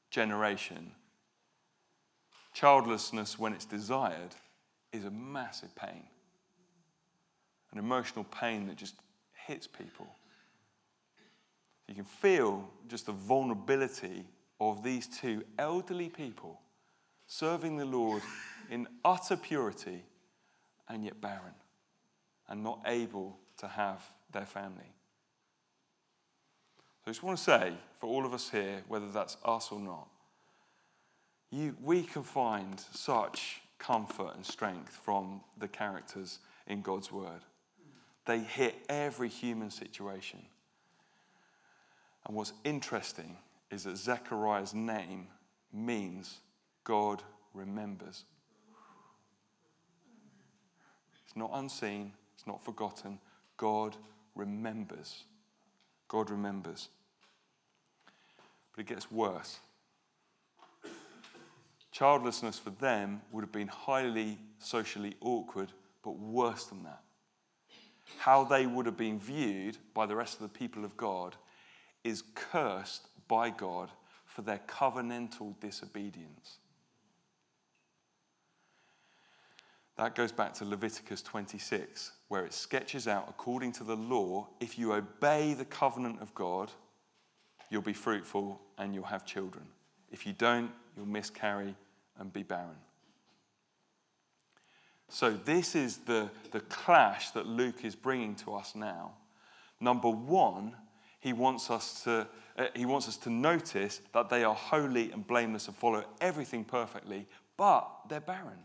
generation, 0.10 0.92
childlessness, 2.54 3.40
when 3.40 3.54
it's 3.54 3.66
desired, 3.66 4.36
is 4.92 5.06
a 5.06 5.10
massive 5.10 5.74
pain, 5.76 6.04
an 7.72 7.80
emotional 7.80 8.26
pain 8.26 8.68
that 8.68 8.76
just 8.76 8.96
hits 9.48 9.66
people. 9.68 10.08
You 11.88 11.96
can 11.96 12.04
feel 12.06 12.70
just 12.88 13.06
the 13.06 13.12
vulnerability 13.14 14.26
of 14.60 14.84
these 14.84 15.08
two 15.08 15.44
elderly 15.58 16.10
people 16.10 16.60
serving 17.26 17.78
the 17.78 17.86
Lord 17.86 18.22
in 18.70 18.88
utter 19.04 19.38
purity 19.38 20.04
and 20.88 21.04
yet 21.04 21.20
barren 21.20 21.56
and 22.48 22.64
not 22.64 22.82
able 22.86 23.38
to 23.58 23.68
have 23.68 24.04
their 24.32 24.46
family. 24.46 24.94
So 27.04 27.08
I 27.08 27.10
just 27.12 27.24
want 27.24 27.38
to 27.38 27.44
say, 27.44 27.74
for 28.00 28.08
all 28.08 28.26
of 28.26 28.34
us 28.34 28.50
here, 28.50 28.84
whether 28.88 29.10
that's 29.10 29.38
us 29.44 29.72
or 29.72 29.80
not, 29.80 30.08
you, 31.50 31.76
we 31.82 32.04
can 32.04 32.24
find 32.24 32.80
such 32.94 33.62
comfort 33.78 34.36
and 34.36 34.46
strength 34.46 34.96
from 35.04 35.42
the 35.58 35.68
characters 35.68 36.40
in 36.68 36.82
God's 36.82 37.12
Word. 37.12 37.42
They 38.26 38.40
hit 38.40 38.76
every 38.88 39.30
human 39.30 39.72
situation. 39.72 40.40
And 42.26 42.36
what's 42.36 42.54
interesting 42.64 43.38
is 43.72 43.84
that 43.86 43.98
Zechariah's 43.98 44.74
name 44.74 45.28
means 45.74 46.40
God 46.84 47.24
remembers. 47.54 48.26
It's 51.26 51.36
not 51.36 51.50
unseen, 51.54 52.14
it's 52.36 52.46
not 52.46 52.64
forgotten, 52.64 53.20
God 53.62 53.96
remembers. 54.34 55.24
God 56.08 56.32
remembers. 56.32 56.90
But 58.76 58.82
it 58.82 58.88
gets 58.88 59.12
worse. 59.12 59.60
Childlessness 61.92 62.58
for 62.58 62.72
them 62.72 63.22
would 63.32 63.42
have 63.42 63.52
been 63.52 63.68
highly 63.68 64.40
socially 64.58 65.14
awkward, 65.22 65.72
but 66.04 66.18
worse 66.18 66.66
than 66.66 66.82
that. 66.86 67.04
How 68.18 68.44
they 68.44 68.66
would 68.66 68.88
have 68.88 68.98
been 68.98 69.20
viewed 69.20 69.78
by 69.94 70.08
the 70.08 70.16
rest 70.16 70.42
of 70.42 70.42
the 70.42 70.60
people 70.60 70.84
of 70.84 70.98
God 70.98 71.36
is 72.04 72.24
cursed 72.34 73.10
by 73.28 73.52
God 73.52 73.92
for 74.26 74.42
their 74.42 74.62
covenantal 74.68 75.54
disobedience. 75.60 76.58
That 80.02 80.16
goes 80.16 80.32
back 80.32 80.56
to 80.56 80.66
Leviticus 80.66 81.22
26, 81.22 82.14
where 82.28 82.44
it 82.44 82.54
sketches 82.54 83.08
out, 83.08 83.28
according 83.30 83.74
to 83.74 83.84
the 83.84 83.96
law, 83.96 84.48
if 84.60 84.80
you 84.80 84.94
obey 84.94 85.54
the 85.54 85.64
covenant 85.64 86.24
of 86.24 86.34
God, 86.34 86.72
you'll 87.70 87.84
be 87.84 87.94
fruitful 87.94 88.60
and 88.80 88.96
you'll 88.96 89.04
have 89.04 89.28
children. 89.28 89.64
If 90.12 90.26
you 90.26 90.34
don't, 90.34 90.72
you'll 90.98 91.06
miscarry 91.06 91.76
and 92.18 92.34
be 92.34 92.42
barren. 92.42 92.80
So, 95.08 95.34
this 95.34 95.76
is 95.76 95.98
the, 95.98 96.32
the 96.50 96.62
clash 96.62 97.30
that 97.32 97.46
Luke 97.46 97.86
is 97.86 97.96
bringing 97.96 98.34
to 98.38 98.56
us 98.56 98.74
now. 98.74 99.12
Number 99.80 100.10
one, 100.10 100.76
he 101.20 101.32
wants 101.32 101.70
us 101.70 102.02
to, 102.06 102.28
uh, 102.58 102.66
he 102.76 102.88
wants 102.88 103.08
us 103.08 103.18
to 103.18 103.30
notice 103.30 104.02
that 104.16 104.32
they 104.32 104.44
are 104.46 104.56
holy 104.56 105.12
and 105.12 105.28
blameless 105.28 105.68
and 105.68 105.78
follow 105.78 106.06
everything 106.20 106.64
perfectly, 106.64 107.28
but 107.56 107.88
they're 108.10 108.20
barren 108.20 108.64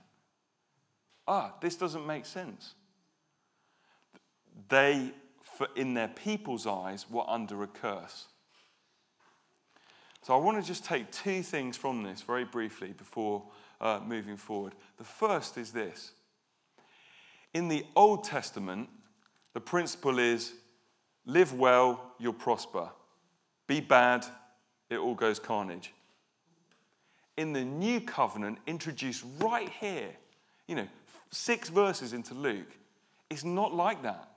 ah, 1.26 1.54
this 1.60 1.76
doesn't 1.76 2.06
make 2.06 2.26
sense. 2.26 2.74
They, 4.68 5.12
for 5.42 5.68
in 5.76 5.94
their 5.94 6.08
people's 6.08 6.66
eyes, 6.66 7.08
were 7.10 7.28
under 7.28 7.62
a 7.62 7.66
curse. 7.66 8.26
So 10.22 10.34
I 10.34 10.38
want 10.38 10.60
to 10.60 10.66
just 10.66 10.84
take 10.84 11.12
two 11.12 11.42
things 11.42 11.76
from 11.76 12.02
this 12.02 12.22
very 12.22 12.44
briefly 12.44 12.92
before 12.92 13.44
uh, 13.80 14.00
moving 14.04 14.36
forward. 14.36 14.74
The 14.98 15.04
first 15.04 15.56
is 15.56 15.72
this 15.72 16.12
In 17.54 17.68
the 17.68 17.84
Old 17.94 18.24
Testament, 18.24 18.88
the 19.52 19.60
principle 19.60 20.18
is 20.18 20.52
live 21.26 21.52
well, 21.52 22.12
you'll 22.18 22.32
prosper. 22.32 22.88
Be 23.66 23.80
bad, 23.80 24.26
it 24.90 24.98
all 24.98 25.14
goes 25.14 25.38
carnage. 25.38 25.92
In 27.36 27.52
the 27.52 27.64
new 27.64 28.00
covenant, 28.00 28.58
introduced 28.66 29.24
right 29.38 29.68
here, 29.80 30.10
you 30.66 30.74
know, 30.74 30.88
six 31.30 31.68
verses 31.68 32.12
into 32.12 32.34
Luke, 32.34 32.76
it's 33.30 33.44
not 33.44 33.74
like 33.74 34.02
that. 34.02 34.28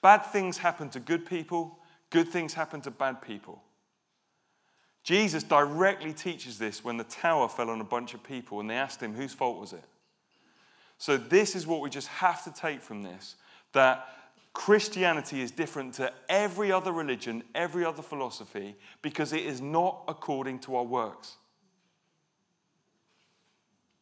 Bad 0.00 0.24
things 0.26 0.58
happen 0.58 0.88
to 0.90 1.00
good 1.00 1.26
people, 1.26 1.78
good 2.10 2.28
things 2.28 2.54
happen 2.54 2.80
to 2.82 2.90
bad 2.90 3.20
people. 3.20 3.62
Jesus 5.02 5.42
directly 5.42 6.12
teaches 6.12 6.58
this 6.58 6.84
when 6.84 6.96
the 6.96 7.04
tower 7.04 7.48
fell 7.48 7.70
on 7.70 7.80
a 7.80 7.84
bunch 7.84 8.14
of 8.14 8.22
people 8.22 8.60
and 8.60 8.68
they 8.68 8.74
asked 8.74 9.02
him, 9.02 9.14
whose 9.14 9.32
fault 9.32 9.58
was 9.58 9.72
it? 9.72 9.84
So, 10.98 11.16
this 11.16 11.54
is 11.54 11.66
what 11.66 11.80
we 11.80 11.90
just 11.90 12.08
have 12.08 12.42
to 12.44 12.52
take 12.52 12.82
from 12.82 13.02
this 13.02 13.36
that 13.72 14.08
Christianity 14.52 15.40
is 15.40 15.50
different 15.50 15.94
to 15.94 16.12
every 16.28 16.72
other 16.72 16.90
religion, 16.90 17.44
every 17.54 17.84
other 17.84 18.02
philosophy, 18.02 18.76
because 19.02 19.32
it 19.32 19.46
is 19.46 19.60
not 19.60 20.02
according 20.08 20.58
to 20.60 20.74
our 20.74 20.84
works. 20.84 21.36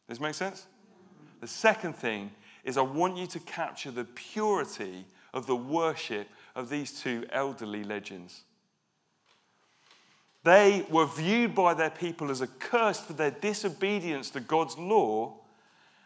Does 0.07 0.17
this 0.17 0.19
make 0.19 0.33
sense? 0.33 0.65
The 1.39 1.47
second 1.47 1.93
thing 1.95 2.31
is 2.63 2.77
I 2.77 2.81
want 2.81 3.17
you 3.17 3.27
to 3.27 3.39
capture 3.39 3.91
the 3.91 4.05
purity 4.05 5.05
of 5.33 5.47
the 5.47 5.55
worship 5.55 6.27
of 6.55 6.69
these 6.69 6.99
two 6.99 7.25
elderly 7.31 7.83
legends. 7.83 8.41
They 10.43 10.85
were 10.89 11.05
viewed 11.05 11.53
by 11.53 11.73
their 11.73 11.89
people 11.89 12.31
as 12.31 12.41
a 12.41 12.47
curse 12.47 12.99
for 12.99 13.13
their 13.13 13.31
disobedience 13.31 14.29
to 14.31 14.39
God's 14.39 14.77
law, 14.77 15.35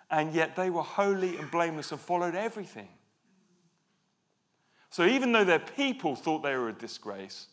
and 0.09 0.33
yet 0.33 0.55
they 0.55 0.69
were 0.69 0.81
holy 0.81 1.37
and 1.37 1.49
blameless 1.51 1.91
and 1.91 2.01
followed 2.01 2.35
everything. 2.35 2.87
So 4.89 5.05
even 5.05 5.31
though 5.31 5.45
their 5.45 5.59
people 5.59 6.15
thought 6.15 6.43
they 6.43 6.55
were 6.55 6.69
a 6.69 6.73
disgrace, 6.73 7.47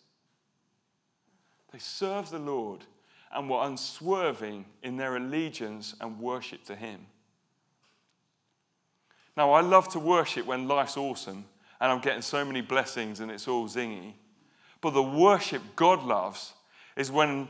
they 1.73 1.79
served 1.79 2.31
the 2.31 2.39
Lord 2.39 2.85
and 3.31 3.49
were 3.49 3.65
unswerving 3.65 4.65
in 4.83 4.97
their 4.97 5.17
allegiance 5.17 5.95
and 6.01 6.19
worship 6.19 6.65
to 6.65 6.75
Him. 6.75 7.07
Now, 9.39 9.53
I 9.53 9.61
love 9.61 9.87
to 9.91 10.01
worship 10.01 10.47
when 10.47 10.67
life's 10.67 10.97
awesome 10.97 11.45
and 11.81 11.93
I'm 11.93 12.01
getting 12.01 12.23
so 12.23 12.45
many 12.45 12.61
blessings 12.61 13.21
and 13.21 13.31
it's 13.31 13.47
all 13.47 13.69
zingy. 13.69 14.15
But 14.81 14.95
the 14.95 15.03
worship 15.03 15.63
God 15.77 16.03
loves 16.03 16.55
is 16.97 17.13
when 17.13 17.47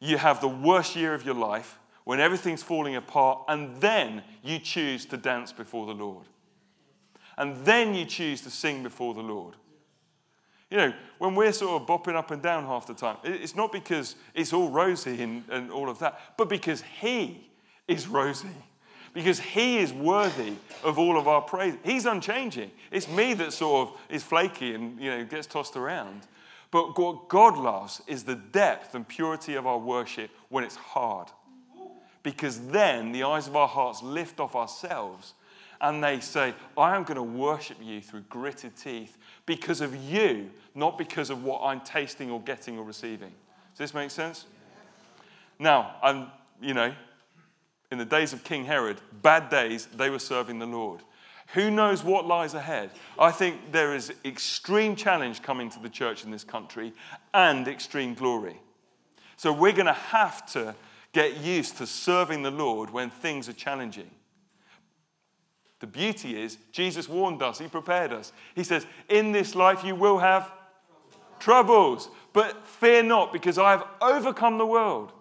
you 0.00 0.18
have 0.18 0.42
the 0.42 0.48
worst 0.48 0.94
year 0.94 1.14
of 1.14 1.24
your 1.24 1.34
life, 1.34 1.78
when 2.04 2.20
everything's 2.20 2.62
falling 2.62 2.94
apart, 2.94 3.42
and 3.48 3.74
then 3.80 4.22
you 4.42 4.58
choose 4.58 5.06
to 5.06 5.16
dance 5.16 5.50
before 5.50 5.86
the 5.86 5.94
Lord. 5.94 6.26
And 7.38 7.64
then 7.64 7.94
you 7.94 8.04
choose 8.04 8.42
to 8.42 8.50
sing 8.50 8.82
before 8.82 9.14
the 9.14 9.22
Lord. 9.22 9.56
You 10.70 10.76
know, 10.76 10.92
when 11.16 11.34
we're 11.34 11.52
sort 11.52 11.80
of 11.80 11.88
bopping 11.88 12.16
up 12.16 12.30
and 12.32 12.42
down 12.42 12.66
half 12.66 12.86
the 12.86 12.92
time, 12.92 13.16
it's 13.24 13.56
not 13.56 13.72
because 13.72 14.14
it's 14.34 14.52
all 14.52 14.68
rosy 14.68 15.22
and, 15.22 15.44
and 15.48 15.70
all 15.70 15.88
of 15.88 16.00
that, 16.00 16.20
but 16.36 16.50
because 16.50 16.82
He 17.00 17.48
is 17.88 18.08
rosy. 18.08 18.48
Because 19.12 19.40
He 19.40 19.78
is 19.78 19.92
worthy 19.92 20.54
of 20.84 20.98
all 20.98 21.18
of 21.18 21.26
our 21.26 21.42
praise. 21.42 21.74
He's 21.84 22.06
unchanging. 22.06 22.70
It's 22.90 23.08
me 23.08 23.34
that 23.34 23.52
sort 23.52 23.88
of 23.88 23.96
is 24.08 24.22
flaky 24.22 24.74
and, 24.74 25.00
you 25.00 25.10
know, 25.10 25.24
gets 25.24 25.46
tossed 25.46 25.76
around. 25.76 26.22
But 26.70 26.96
what 26.98 27.28
God 27.28 27.58
loves 27.58 28.00
is 28.06 28.24
the 28.24 28.36
depth 28.36 28.94
and 28.94 29.06
purity 29.06 29.54
of 29.54 29.66
our 29.66 29.78
worship 29.78 30.30
when 30.48 30.62
it's 30.62 30.76
hard. 30.76 31.28
Because 32.22 32.68
then 32.68 33.12
the 33.12 33.24
eyes 33.24 33.48
of 33.48 33.56
our 33.56 33.66
hearts 33.66 34.02
lift 34.02 34.40
off 34.40 34.54
ourselves 34.54 35.34
and 35.80 36.04
they 36.04 36.20
say, 36.20 36.54
I 36.76 36.94
am 36.94 37.04
going 37.04 37.16
to 37.16 37.22
worship 37.22 37.78
you 37.82 38.00
through 38.00 38.20
gritted 38.28 38.76
teeth 38.76 39.16
because 39.46 39.80
of 39.80 39.96
you, 39.96 40.50
not 40.74 40.98
because 40.98 41.30
of 41.30 41.42
what 41.42 41.62
I'm 41.62 41.80
tasting 41.80 42.30
or 42.30 42.40
getting 42.42 42.78
or 42.78 42.84
receiving. 42.84 43.32
Does 43.72 43.78
this 43.78 43.94
make 43.94 44.10
sense? 44.10 44.44
Now, 45.58 45.96
I'm, 46.02 46.26
you 46.60 46.74
know, 46.74 46.94
in 47.90 47.98
the 47.98 48.04
days 48.04 48.32
of 48.32 48.44
King 48.44 48.64
Herod, 48.64 49.00
bad 49.22 49.50
days, 49.50 49.86
they 49.86 50.10
were 50.10 50.18
serving 50.18 50.58
the 50.58 50.66
Lord. 50.66 51.02
Who 51.54 51.70
knows 51.70 52.04
what 52.04 52.26
lies 52.26 52.54
ahead? 52.54 52.90
I 53.18 53.32
think 53.32 53.72
there 53.72 53.94
is 53.94 54.12
extreme 54.24 54.94
challenge 54.94 55.42
coming 55.42 55.68
to 55.70 55.80
the 55.80 55.88
church 55.88 56.24
in 56.24 56.30
this 56.30 56.44
country 56.44 56.92
and 57.34 57.66
extreme 57.66 58.14
glory. 58.14 58.60
So 59.36 59.52
we're 59.52 59.72
going 59.72 59.86
to 59.86 59.92
have 59.92 60.46
to 60.52 60.76
get 61.12 61.38
used 61.38 61.78
to 61.78 61.86
serving 61.86 62.44
the 62.44 62.52
Lord 62.52 62.90
when 62.90 63.10
things 63.10 63.48
are 63.48 63.54
challenging. 63.54 64.10
The 65.80 65.88
beauty 65.88 66.40
is, 66.40 66.58
Jesus 66.70 67.08
warned 67.08 67.42
us, 67.42 67.58
He 67.58 67.66
prepared 67.66 68.12
us. 68.12 68.32
He 68.54 68.62
says, 68.62 68.86
In 69.08 69.32
this 69.32 69.54
life 69.54 69.82
you 69.82 69.96
will 69.96 70.18
have 70.18 70.52
troubles, 71.40 72.10
but 72.32 72.66
fear 72.66 73.02
not, 73.02 73.32
because 73.32 73.58
I 73.58 73.72
have 73.72 73.84
overcome 74.00 74.58
the 74.58 74.66
world. 74.66 75.12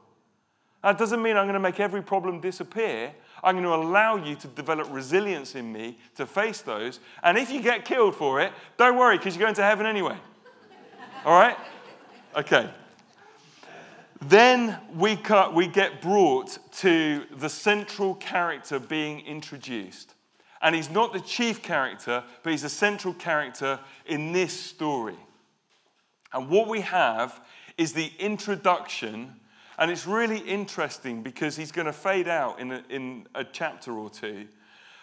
That 0.83 0.97
doesn't 0.97 1.21
mean 1.21 1.35
I'm 1.35 1.45
going 1.45 1.53
to 1.53 1.59
make 1.59 1.79
every 1.79 2.01
problem 2.01 2.39
disappear. 2.39 3.13
I'm 3.43 3.55
going 3.55 3.65
to 3.65 3.73
allow 3.73 4.15
you 4.15 4.35
to 4.35 4.47
develop 4.47 4.87
resilience 4.91 5.55
in 5.55 5.71
me 5.71 5.97
to 6.15 6.25
face 6.25 6.61
those. 6.61 6.99
And 7.21 7.37
if 7.37 7.51
you 7.51 7.61
get 7.61 7.85
killed 7.85 8.15
for 8.15 8.39
it, 8.41 8.53
don't 8.77 8.97
worry, 8.97 9.17
because 9.17 9.35
you're 9.35 9.45
going 9.45 9.55
to 9.55 9.63
heaven 9.63 9.85
anyway. 9.85 10.17
All 11.25 11.37
right? 11.37 11.57
Okay. 12.35 12.69
Then 14.21 14.77
we, 14.95 15.15
cut, 15.15 15.53
we 15.53 15.67
get 15.67 16.01
brought 16.01 16.57
to 16.77 17.25
the 17.37 17.49
central 17.49 18.15
character 18.15 18.79
being 18.79 19.21
introduced. 19.25 20.13
And 20.61 20.75
he's 20.75 20.89
not 20.89 21.13
the 21.13 21.21
chief 21.21 21.61
character, 21.61 22.23
but 22.43 22.51
he's 22.51 22.65
a 22.65 22.69
central 22.69 23.13
character 23.13 23.79
in 24.05 24.33
this 24.33 24.57
story. 24.57 25.17
And 26.33 26.49
what 26.49 26.67
we 26.67 26.81
have 26.81 27.39
is 27.77 27.93
the 27.93 28.11
introduction, 28.19 29.38
and 29.79 29.89
it's 29.89 30.05
really 30.05 30.39
interesting 30.39 31.23
because 31.23 31.55
he's 31.55 31.71
going 31.71 31.85
to 31.85 31.93
fade 31.93 32.27
out 32.27 32.59
in 32.59 32.73
a, 32.73 32.83
in 32.89 33.25
a 33.33 33.45
chapter 33.45 33.97
or 33.97 34.09
two. 34.09 34.45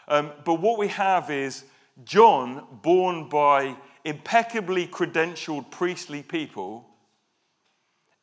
Um, 0.06 0.32
but 0.44 0.60
what 0.60 0.78
we 0.78 0.88
have 0.88 1.30
is 1.30 1.64
John, 2.04 2.66
born 2.82 3.30
by 3.30 3.74
impeccably 4.04 4.86
credentialed 4.86 5.70
priestly 5.70 6.22
people, 6.22 6.86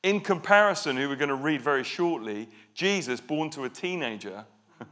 in 0.04 0.21
comparison, 0.21 0.95
who 0.95 1.10
we're 1.10 1.15
going 1.15 1.30
to 1.30 1.36
read 1.36 1.62
very 1.62 1.84
shortly, 1.84 2.47
Jesus, 2.75 3.19
born 3.19 3.49
to 3.51 3.63
a 3.63 3.69
teenager. 3.69 4.45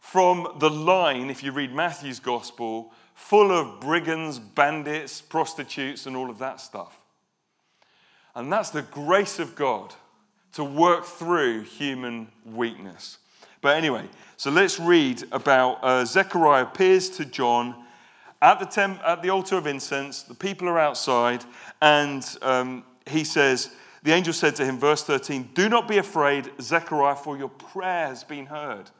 from 0.00 0.46
the 0.60 0.70
line, 0.70 1.30
if 1.30 1.42
you 1.42 1.50
read 1.50 1.74
Matthew's 1.74 2.20
gospel, 2.20 2.92
full 3.14 3.50
of 3.50 3.80
brigands, 3.80 4.38
bandits, 4.38 5.20
prostitutes, 5.20 6.06
and 6.06 6.16
all 6.16 6.30
of 6.30 6.38
that 6.38 6.60
stuff. 6.60 7.00
And 8.36 8.52
that's 8.52 8.70
the 8.70 8.82
grace 8.82 9.40
of 9.40 9.56
God 9.56 9.94
to 10.54 10.64
work 10.64 11.04
through 11.04 11.62
human 11.62 12.28
weakness. 12.44 13.18
But 13.60 13.76
anyway, 13.76 14.08
so 14.36 14.50
let's 14.50 14.78
read 14.78 15.24
about 15.32 15.78
uh, 15.82 16.04
Zechariah 16.04 16.62
appears 16.62 17.10
to 17.10 17.24
John 17.24 17.74
at 18.40 18.60
the, 18.60 18.66
temp- 18.66 19.00
at 19.04 19.22
the 19.22 19.30
altar 19.30 19.56
of 19.56 19.66
incense. 19.66 20.22
The 20.22 20.34
people 20.34 20.68
are 20.68 20.78
outside, 20.78 21.44
and 21.80 22.24
um, 22.42 22.84
he 23.06 23.24
says, 23.24 23.70
The 24.02 24.12
angel 24.12 24.32
said 24.32 24.54
to 24.56 24.64
him, 24.64 24.78
verse 24.78 25.02
13, 25.02 25.50
Do 25.54 25.68
not 25.68 25.88
be 25.88 25.98
afraid, 25.98 26.50
Zechariah, 26.60 27.16
for 27.16 27.36
your 27.36 27.48
prayer 27.48 28.08
has 28.08 28.22
been 28.22 28.46
heard. 28.46 28.90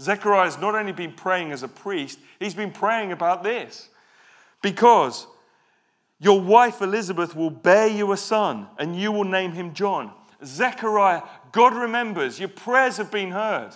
Zechariah 0.00 0.44
has 0.44 0.58
not 0.58 0.74
only 0.74 0.92
been 0.92 1.12
praying 1.12 1.52
as 1.52 1.62
a 1.62 1.68
priest, 1.68 2.18
he's 2.38 2.54
been 2.54 2.70
praying 2.70 3.12
about 3.12 3.42
this. 3.42 3.88
Because 4.62 5.26
your 6.20 6.40
wife 6.40 6.82
Elizabeth 6.82 7.34
will 7.34 7.50
bear 7.50 7.88
you 7.88 8.12
a 8.12 8.16
son, 8.16 8.68
and 8.78 8.94
you 8.94 9.10
will 9.10 9.24
name 9.24 9.52
him 9.52 9.72
John. 9.74 10.12
Zechariah, 10.44 11.22
God 11.52 11.74
remembers, 11.74 12.38
your 12.38 12.48
prayers 12.48 12.96
have 12.98 13.10
been 13.10 13.30
heard. 13.30 13.70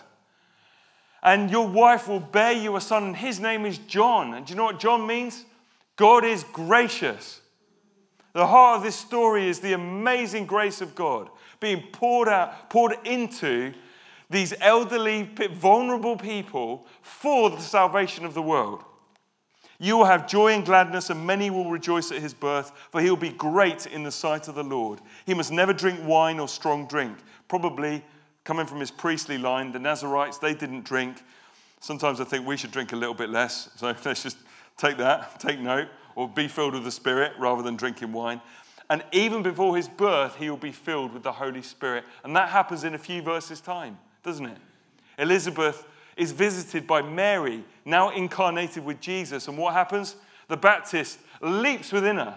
And 1.22 1.50
your 1.50 1.68
wife 1.68 2.08
will 2.08 2.20
bear 2.20 2.52
you 2.52 2.76
a 2.76 2.80
son, 2.80 3.04
and 3.04 3.16
his 3.16 3.40
name 3.40 3.66
is 3.66 3.78
John. 3.78 4.34
And 4.34 4.46
do 4.46 4.52
you 4.52 4.56
know 4.56 4.64
what 4.64 4.80
John 4.80 5.06
means? 5.06 5.44
God 5.96 6.24
is 6.24 6.44
gracious. 6.44 7.40
The 8.32 8.46
heart 8.46 8.78
of 8.78 8.82
this 8.84 8.96
story 8.96 9.48
is 9.48 9.60
the 9.60 9.72
amazing 9.72 10.46
grace 10.46 10.80
of 10.80 10.94
God 10.94 11.28
being 11.58 11.82
poured 11.92 12.28
out, 12.28 12.70
poured 12.70 12.94
into 13.04 13.74
these 14.30 14.54
elderly, 14.60 15.28
vulnerable 15.52 16.16
people 16.16 16.86
for 17.02 17.50
the 17.50 17.60
salvation 17.60 18.24
of 18.24 18.32
the 18.32 18.42
world. 18.42 18.84
You 19.80 19.96
will 19.96 20.04
have 20.04 20.28
joy 20.28 20.52
and 20.52 20.64
gladness, 20.64 21.10
and 21.10 21.26
many 21.26 21.50
will 21.50 21.70
rejoice 21.70 22.12
at 22.12 22.20
his 22.20 22.34
birth, 22.34 22.70
for 22.92 23.00
he 23.00 23.08
will 23.08 23.16
be 23.16 23.30
great 23.30 23.86
in 23.86 24.02
the 24.04 24.12
sight 24.12 24.46
of 24.46 24.54
the 24.54 24.62
Lord. 24.62 25.00
He 25.26 25.34
must 25.34 25.50
never 25.50 25.72
drink 25.72 25.98
wine 26.04 26.38
or 26.38 26.46
strong 26.46 26.86
drink. 26.86 27.16
Probably 27.48 28.04
coming 28.44 28.66
from 28.66 28.78
his 28.78 28.90
priestly 28.90 29.38
line, 29.38 29.72
the 29.72 29.78
Nazarites, 29.78 30.38
they 30.38 30.54
didn't 30.54 30.84
drink. 30.84 31.22
Sometimes 31.80 32.20
I 32.20 32.24
think 32.24 32.46
we 32.46 32.56
should 32.56 32.70
drink 32.70 32.92
a 32.92 32.96
little 32.96 33.14
bit 33.14 33.30
less. 33.30 33.70
So 33.76 33.86
let's 34.04 34.22
just 34.22 34.36
take 34.76 34.98
that, 34.98 35.40
take 35.40 35.58
note, 35.58 35.88
or 36.14 36.28
be 36.28 36.46
filled 36.46 36.74
with 36.74 36.84
the 36.84 36.90
Spirit 36.90 37.32
rather 37.38 37.62
than 37.62 37.76
drinking 37.76 38.12
wine. 38.12 38.40
And 38.90 39.02
even 39.12 39.42
before 39.42 39.76
his 39.76 39.88
birth, 39.88 40.36
he 40.36 40.50
will 40.50 40.56
be 40.56 40.72
filled 40.72 41.14
with 41.14 41.22
the 41.22 41.32
Holy 41.32 41.62
Spirit. 41.62 42.04
And 42.22 42.36
that 42.36 42.50
happens 42.50 42.84
in 42.84 42.94
a 42.94 42.98
few 42.98 43.22
verses' 43.22 43.60
time 43.60 43.96
doesn't 44.22 44.46
it? 44.46 44.58
Elizabeth 45.18 45.86
is 46.20 46.32
visited 46.32 46.86
by 46.86 47.00
Mary, 47.00 47.64
now 47.86 48.10
incarnated 48.10 48.84
with 48.84 49.00
Jesus. 49.00 49.48
And 49.48 49.56
what 49.56 49.72
happens? 49.72 50.16
The 50.48 50.56
Baptist 50.56 51.18
leaps 51.40 51.92
within 51.92 52.16
her, 52.16 52.36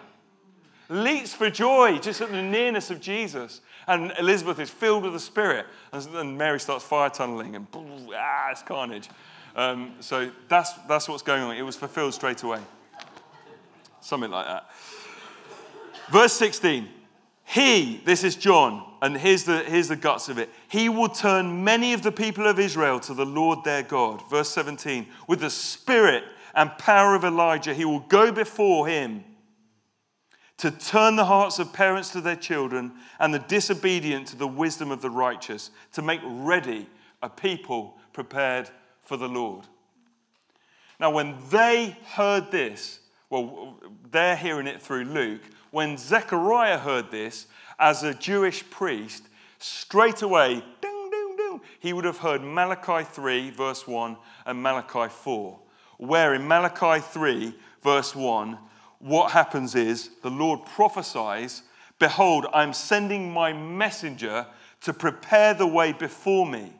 leaps 0.88 1.34
for 1.34 1.50
joy 1.50 1.98
just 1.98 2.22
at 2.22 2.32
the 2.32 2.42
nearness 2.42 2.90
of 2.90 3.02
Jesus. 3.02 3.60
And 3.86 4.14
Elizabeth 4.18 4.60
is 4.60 4.70
filled 4.70 5.04
with 5.04 5.12
the 5.12 5.20
Spirit. 5.20 5.66
And 5.92 6.02
then 6.04 6.38
Mary 6.38 6.62
starts 6.62 6.86
fire 6.86 7.10
tunneling 7.10 7.58
and 7.58 7.68
ah, 8.16 8.52
it's 8.52 8.64
carnage. 8.64 9.10
Um, 9.54 9.96
so 10.00 10.32
that's, 10.48 10.72
that's 10.88 11.10
what's 11.10 11.22
going 11.22 11.44
on. 11.44 11.58
It 11.58 11.62
was 11.62 11.76
fulfilled 11.76 12.14
straight 12.14 12.42
away. 12.44 12.62
Something 14.00 14.32
like 14.32 14.46
that. 14.46 14.70
Verse 16.10 16.34
16. 16.34 16.88
He, 17.54 18.02
this 18.04 18.24
is 18.24 18.36
John, 18.36 18.84
and 19.00 19.16
here's 19.16 19.44
the, 19.44 19.60
here's 19.60 19.90
the 19.90 19.96
guts 19.96 20.28
of 20.28 20.40
it. 20.40 20.50
He 20.70 20.90
will 20.90 21.08
turn 21.08 21.64
many 21.64 21.94
of 21.94 22.02
the 22.02 22.12
people 22.12 22.48
of 22.48 22.58
Israel 22.58 23.00
to 23.02 23.14
the 23.14 23.28
Lord 23.28 23.64
their 23.64 23.84
God. 23.84 24.28
Verse 24.28 24.50
17. 24.50 25.06
With 25.28 25.42
the 25.42 25.52
spirit 25.52 26.24
and 26.56 26.76
power 26.80 27.14
of 27.14 27.24
Elijah, 27.24 27.76
he 27.76 27.86
will 27.86 28.00
go 28.00 28.32
before 28.32 28.88
him 28.88 29.24
to 30.58 30.72
turn 30.72 31.16
the 31.16 31.26
hearts 31.26 31.60
of 31.60 31.72
parents 31.72 32.10
to 32.14 32.22
their 32.22 32.36
children 32.36 32.94
and 33.20 33.32
the 33.32 33.40
disobedient 33.40 34.30
to 34.30 34.36
the 34.36 34.48
wisdom 34.48 34.90
of 34.90 35.04
the 35.04 35.12
righteous, 35.12 35.70
to 35.92 36.02
make 36.02 36.22
ready 36.26 36.90
a 37.22 37.30
people 37.30 38.00
prepared 38.14 38.68
for 39.04 39.16
the 39.16 39.30
Lord. 39.30 39.68
Now, 41.00 41.12
when 41.12 41.36
they 41.52 41.96
heard 42.14 42.50
this, 42.50 43.00
well, 43.30 43.80
they're 44.10 44.36
hearing 44.36 44.66
it 44.66 44.82
through 44.82 45.04
Luke. 45.04 45.42
When 45.74 45.98
Zechariah 45.98 46.78
heard 46.78 47.10
this, 47.10 47.48
as 47.80 48.04
a 48.04 48.14
Jewish 48.14 48.64
priest, 48.70 49.24
straight 49.58 50.22
away, 50.22 50.64
ding, 50.82 51.10
ding, 51.10 51.36
ding, 51.36 51.62
he 51.80 51.94
would 51.94 52.06
have 52.06 52.20
heard 52.20 52.44
Malachi 52.44 53.04
3, 53.04 53.50
verse 53.50 53.88
1, 53.88 54.16
and 54.46 54.62
Malachi 54.62 55.12
4. 55.12 55.60
Where 55.98 56.36
in 56.36 56.48
Malachi 56.48 57.02
3, 57.02 57.56
verse 57.82 58.16
1, 58.16 58.60
what 59.00 59.32
happens 59.32 59.74
is 59.74 60.12
the 60.22 60.30
Lord 60.30 60.64
prophesies, 60.64 61.64
Behold, 61.98 62.46
I'm 62.54 62.72
sending 62.72 63.34
my 63.34 63.52
messenger 63.52 64.46
to 64.82 64.94
prepare 64.94 65.56
the 65.56 65.66
way 65.66 65.92
before 65.92 66.46
me. 66.46 66.72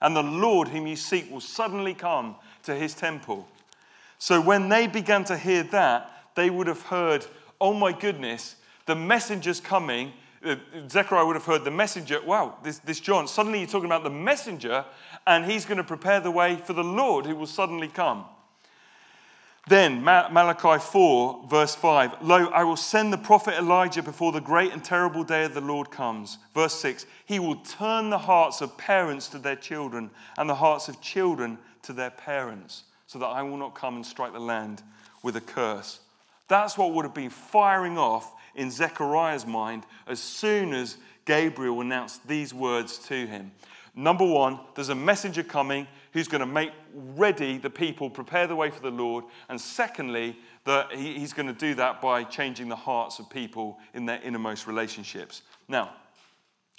And 0.00 0.14
the 0.14 0.22
Lord 0.22 0.68
whom 0.68 0.86
you 0.86 0.94
seek 0.94 1.28
will 1.28 1.40
suddenly 1.40 1.92
come 1.92 2.36
to 2.62 2.76
his 2.76 2.94
temple. 2.94 3.48
So 4.18 4.40
when 4.40 4.68
they 4.68 4.86
began 4.86 5.24
to 5.24 5.36
hear 5.36 5.64
that, 5.64 6.08
they 6.36 6.50
would 6.50 6.68
have 6.68 6.82
heard, 6.82 7.26
Oh 7.62 7.72
my 7.72 7.92
goodness, 7.92 8.56
the 8.86 8.96
messenger's 8.96 9.60
coming. 9.60 10.12
Uh, 10.44 10.56
Zechariah 10.88 11.24
would 11.24 11.36
have 11.36 11.44
heard 11.44 11.62
the 11.62 11.70
messenger. 11.70 12.20
Wow, 12.20 12.56
this, 12.64 12.80
this 12.80 12.98
John, 12.98 13.28
suddenly 13.28 13.60
you're 13.60 13.68
talking 13.68 13.86
about 13.86 14.02
the 14.02 14.10
messenger, 14.10 14.84
and 15.28 15.44
he's 15.44 15.64
going 15.64 15.78
to 15.78 15.84
prepare 15.84 16.18
the 16.18 16.32
way 16.32 16.56
for 16.56 16.72
the 16.72 16.82
Lord 16.82 17.24
who 17.24 17.36
will 17.36 17.46
suddenly 17.46 17.86
come. 17.86 18.24
Then, 19.68 20.02
Malachi 20.02 20.84
4, 20.84 21.44
verse 21.48 21.76
5 21.76 22.22
Lo, 22.22 22.46
I 22.48 22.64
will 22.64 22.76
send 22.76 23.12
the 23.12 23.18
prophet 23.18 23.54
Elijah 23.56 24.02
before 24.02 24.32
the 24.32 24.40
great 24.40 24.72
and 24.72 24.82
terrible 24.82 25.22
day 25.22 25.44
of 25.44 25.54
the 25.54 25.60
Lord 25.60 25.88
comes. 25.88 26.38
Verse 26.54 26.74
6 26.80 27.06
He 27.26 27.38
will 27.38 27.54
turn 27.54 28.10
the 28.10 28.18
hearts 28.18 28.60
of 28.60 28.76
parents 28.76 29.28
to 29.28 29.38
their 29.38 29.54
children 29.54 30.10
and 30.36 30.50
the 30.50 30.56
hearts 30.56 30.88
of 30.88 31.00
children 31.00 31.58
to 31.82 31.92
their 31.92 32.10
parents, 32.10 32.82
so 33.06 33.20
that 33.20 33.26
I 33.26 33.44
will 33.44 33.56
not 33.56 33.76
come 33.76 33.94
and 33.94 34.04
strike 34.04 34.32
the 34.32 34.40
land 34.40 34.82
with 35.22 35.36
a 35.36 35.40
curse. 35.40 36.00
That's 36.52 36.76
what 36.76 36.92
would 36.92 37.06
have 37.06 37.14
been 37.14 37.30
firing 37.30 37.96
off 37.96 38.34
in 38.54 38.70
Zechariah's 38.70 39.46
mind 39.46 39.86
as 40.06 40.20
soon 40.20 40.74
as 40.74 40.98
Gabriel 41.24 41.80
announced 41.80 42.28
these 42.28 42.52
words 42.52 42.98
to 43.08 43.26
him. 43.26 43.52
Number 43.94 44.26
one, 44.26 44.60
there's 44.74 44.90
a 44.90 44.94
messenger 44.94 45.42
coming 45.42 45.86
who's 46.12 46.28
going 46.28 46.40
to 46.40 46.46
make 46.46 46.72
ready 46.94 47.56
the 47.56 47.70
people, 47.70 48.10
prepare 48.10 48.46
the 48.46 48.54
way 48.54 48.68
for 48.68 48.82
the 48.82 48.90
Lord. 48.90 49.24
And 49.48 49.58
secondly, 49.58 50.36
that 50.64 50.92
he's 50.92 51.32
going 51.32 51.46
to 51.46 51.54
do 51.54 51.74
that 51.76 52.02
by 52.02 52.22
changing 52.22 52.68
the 52.68 52.76
hearts 52.76 53.18
of 53.18 53.30
people 53.30 53.78
in 53.94 54.04
their 54.04 54.20
innermost 54.20 54.66
relationships. 54.66 55.40
Now, 55.68 55.94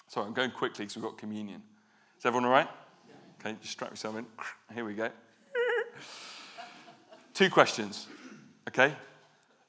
sorry, 0.07 0.27
I'm 0.27 0.33
going 0.33 0.51
quickly 0.51 0.85
because 0.85 0.97
we've 0.97 1.03
got 1.03 1.17
communion. 1.17 1.63
Is 2.19 2.27
everyone 2.27 2.45
all 2.45 2.51
right? 2.51 2.69
Okay, 3.39 3.57
just 3.59 3.73
strap 3.73 3.89
yourself 3.89 4.17
in. 4.17 4.27
Here 4.75 4.85
we 4.85 4.93
go. 4.93 5.09
Two 7.33 7.49
questions. 7.49 8.05
Okay? 8.67 8.93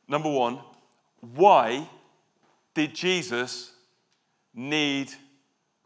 Number 0.08 0.30
one, 0.30 0.58
why 1.20 1.88
did 2.74 2.94
Jesus 2.94 3.72
need 4.54 5.10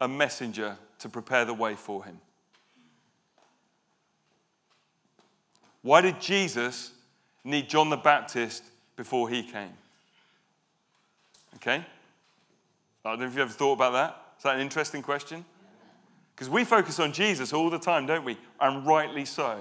a 0.01 0.07
messenger 0.07 0.77
to 0.99 1.09
prepare 1.09 1.45
the 1.45 1.53
way 1.53 1.75
for 1.75 2.03
him? 2.03 2.19
Why 5.81 6.01
did 6.01 6.19
Jesus 6.19 6.91
need 7.43 7.69
John 7.69 7.89
the 7.89 7.97
Baptist 7.97 8.63
before 8.95 9.29
he 9.29 9.43
came? 9.43 9.73
Okay? 11.55 11.85
I 13.05 13.09
don't 13.09 13.19
know 13.19 13.25
if 13.25 13.31
you've 13.31 13.41
ever 13.41 13.51
thought 13.51 13.73
about 13.73 13.93
that. 13.93 14.21
Is 14.37 14.43
that 14.43 14.55
an 14.55 14.61
interesting 14.61 15.01
question? 15.01 15.45
Because 16.35 16.49
we 16.49 16.63
focus 16.63 16.99
on 16.99 17.11
Jesus 17.11 17.53
all 17.53 17.69
the 17.69 17.79
time, 17.79 18.05
don't 18.05 18.23
we? 18.23 18.37
And 18.59 18.85
rightly 18.85 19.25
so. 19.25 19.57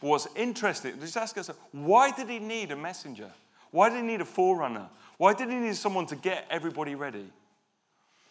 But 0.00 0.08
what's 0.08 0.28
interesting, 0.36 0.98
just 1.00 1.16
ask 1.16 1.38
us, 1.38 1.50
why 1.72 2.10
did 2.10 2.28
he 2.28 2.38
need 2.38 2.70
a 2.70 2.76
messenger? 2.76 3.30
Why 3.76 3.90
did 3.90 3.96
he 3.96 4.02
need 4.04 4.22
a 4.22 4.24
forerunner? 4.24 4.88
Why 5.18 5.34
did 5.34 5.50
he 5.50 5.56
need 5.56 5.76
someone 5.76 6.06
to 6.06 6.16
get 6.16 6.46
everybody 6.48 6.94
ready? 6.94 7.30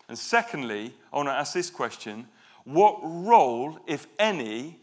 And 0.10 0.18
secondly, 0.18 0.92
I 1.14 1.18
want 1.18 1.28
to 1.30 1.34
ask 1.34 1.54
this 1.54 1.70
question 1.70 2.28
what 2.64 2.98
role, 3.04 3.78
if 3.86 4.08
any, 4.18 4.80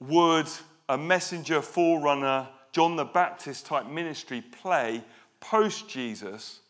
would 0.00 0.48
a 0.88 0.96
messenger, 0.96 1.60
forerunner, 1.60 2.48
John 2.72 2.96
the 2.96 3.04
Baptist 3.04 3.66
type 3.66 3.86
ministry 3.86 4.40
play 4.40 5.04
post 5.40 5.90
Jesus, 5.90 6.60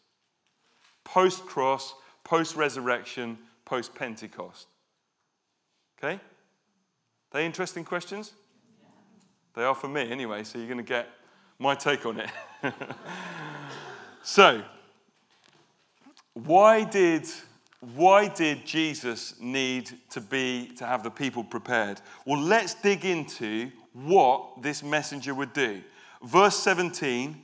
post 1.04 1.46
cross, 1.46 1.94
post 2.24 2.56
resurrection, 2.56 3.38
post 3.66 3.94
Pentecost? 3.94 4.66
Okay? 5.96 6.18
They 7.30 7.46
interesting 7.46 7.84
questions? 7.84 8.32
They 9.54 9.62
are 9.62 9.76
for 9.76 9.86
me 9.86 10.10
anyway, 10.10 10.42
so 10.42 10.58
you're 10.58 10.66
going 10.66 10.78
to 10.78 10.82
get 10.82 11.08
my 11.58 11.74
take 11.74 12.06
on 12.06 12.20
it. 12.20 12.30
so, 14.22 14.62
why 16.34 16.84
did 16.84 17.26
why 17.94 18.26
did 18.26 18.66
Jesus 18.66 19.34
need 19.40 19.92
to 20.10 20.20
be 20.20 20.72
to 20.78 20.86
have 20.86 21.02
the 21.04 21.10
people 21.10 21.44
prepared? 21.44 22.00
Well, 22.24 22.40
let's 22.40 22.74
dig 22.74 23.04
into 23.04 23.70
what 23.92 24.62
this 24.62 24.82
messenger 24.82 25.32
would 25.32 25.52
do. 25.52 25.82
Verse 26.24 26.56
17, 26.56 27.40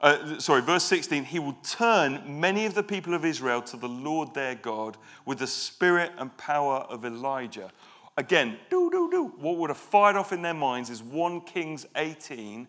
uh, 0.00 0.40
sorry, 0.40 0.62
verse 0.62 0.82
16, 0.82 1.24
he 1.24 1.38
will 1.38 1.56
turn 1.62 2.40
many 2.40 2.66
of 2.66 2.74
the 2.74 2.82
people 2.82 3.14
of 3.14 3.24
Israel 3.24 3.62
to 3.62 3.76
the 3.76 3.88
Lord 3.88 4.34
their 4.34 4.56
God 4.56 4.96
with 5.24 5.38
the 5.38 5.46
spirit 5.46 6.10
and 6.18 6.36
power 6.36 6.78
of 6.88 7.04
Elijah. 7.04 7.70
Again, 8.16 8.58
do, 8.70 8.90
do, 8.90 9.08
do. 9.10 9.26
What 9.38 9.58
would 9.58 9.70
have 9.70 9.76
fired 9.76 10.16
off 10.16 10.32
in 10.32 10.42
their 10.42 10.54
minds 10.54 10.90
is 10.90 11.04
1 11.04 11.42
Kings 11.42 11.86
18, 11.94 12.66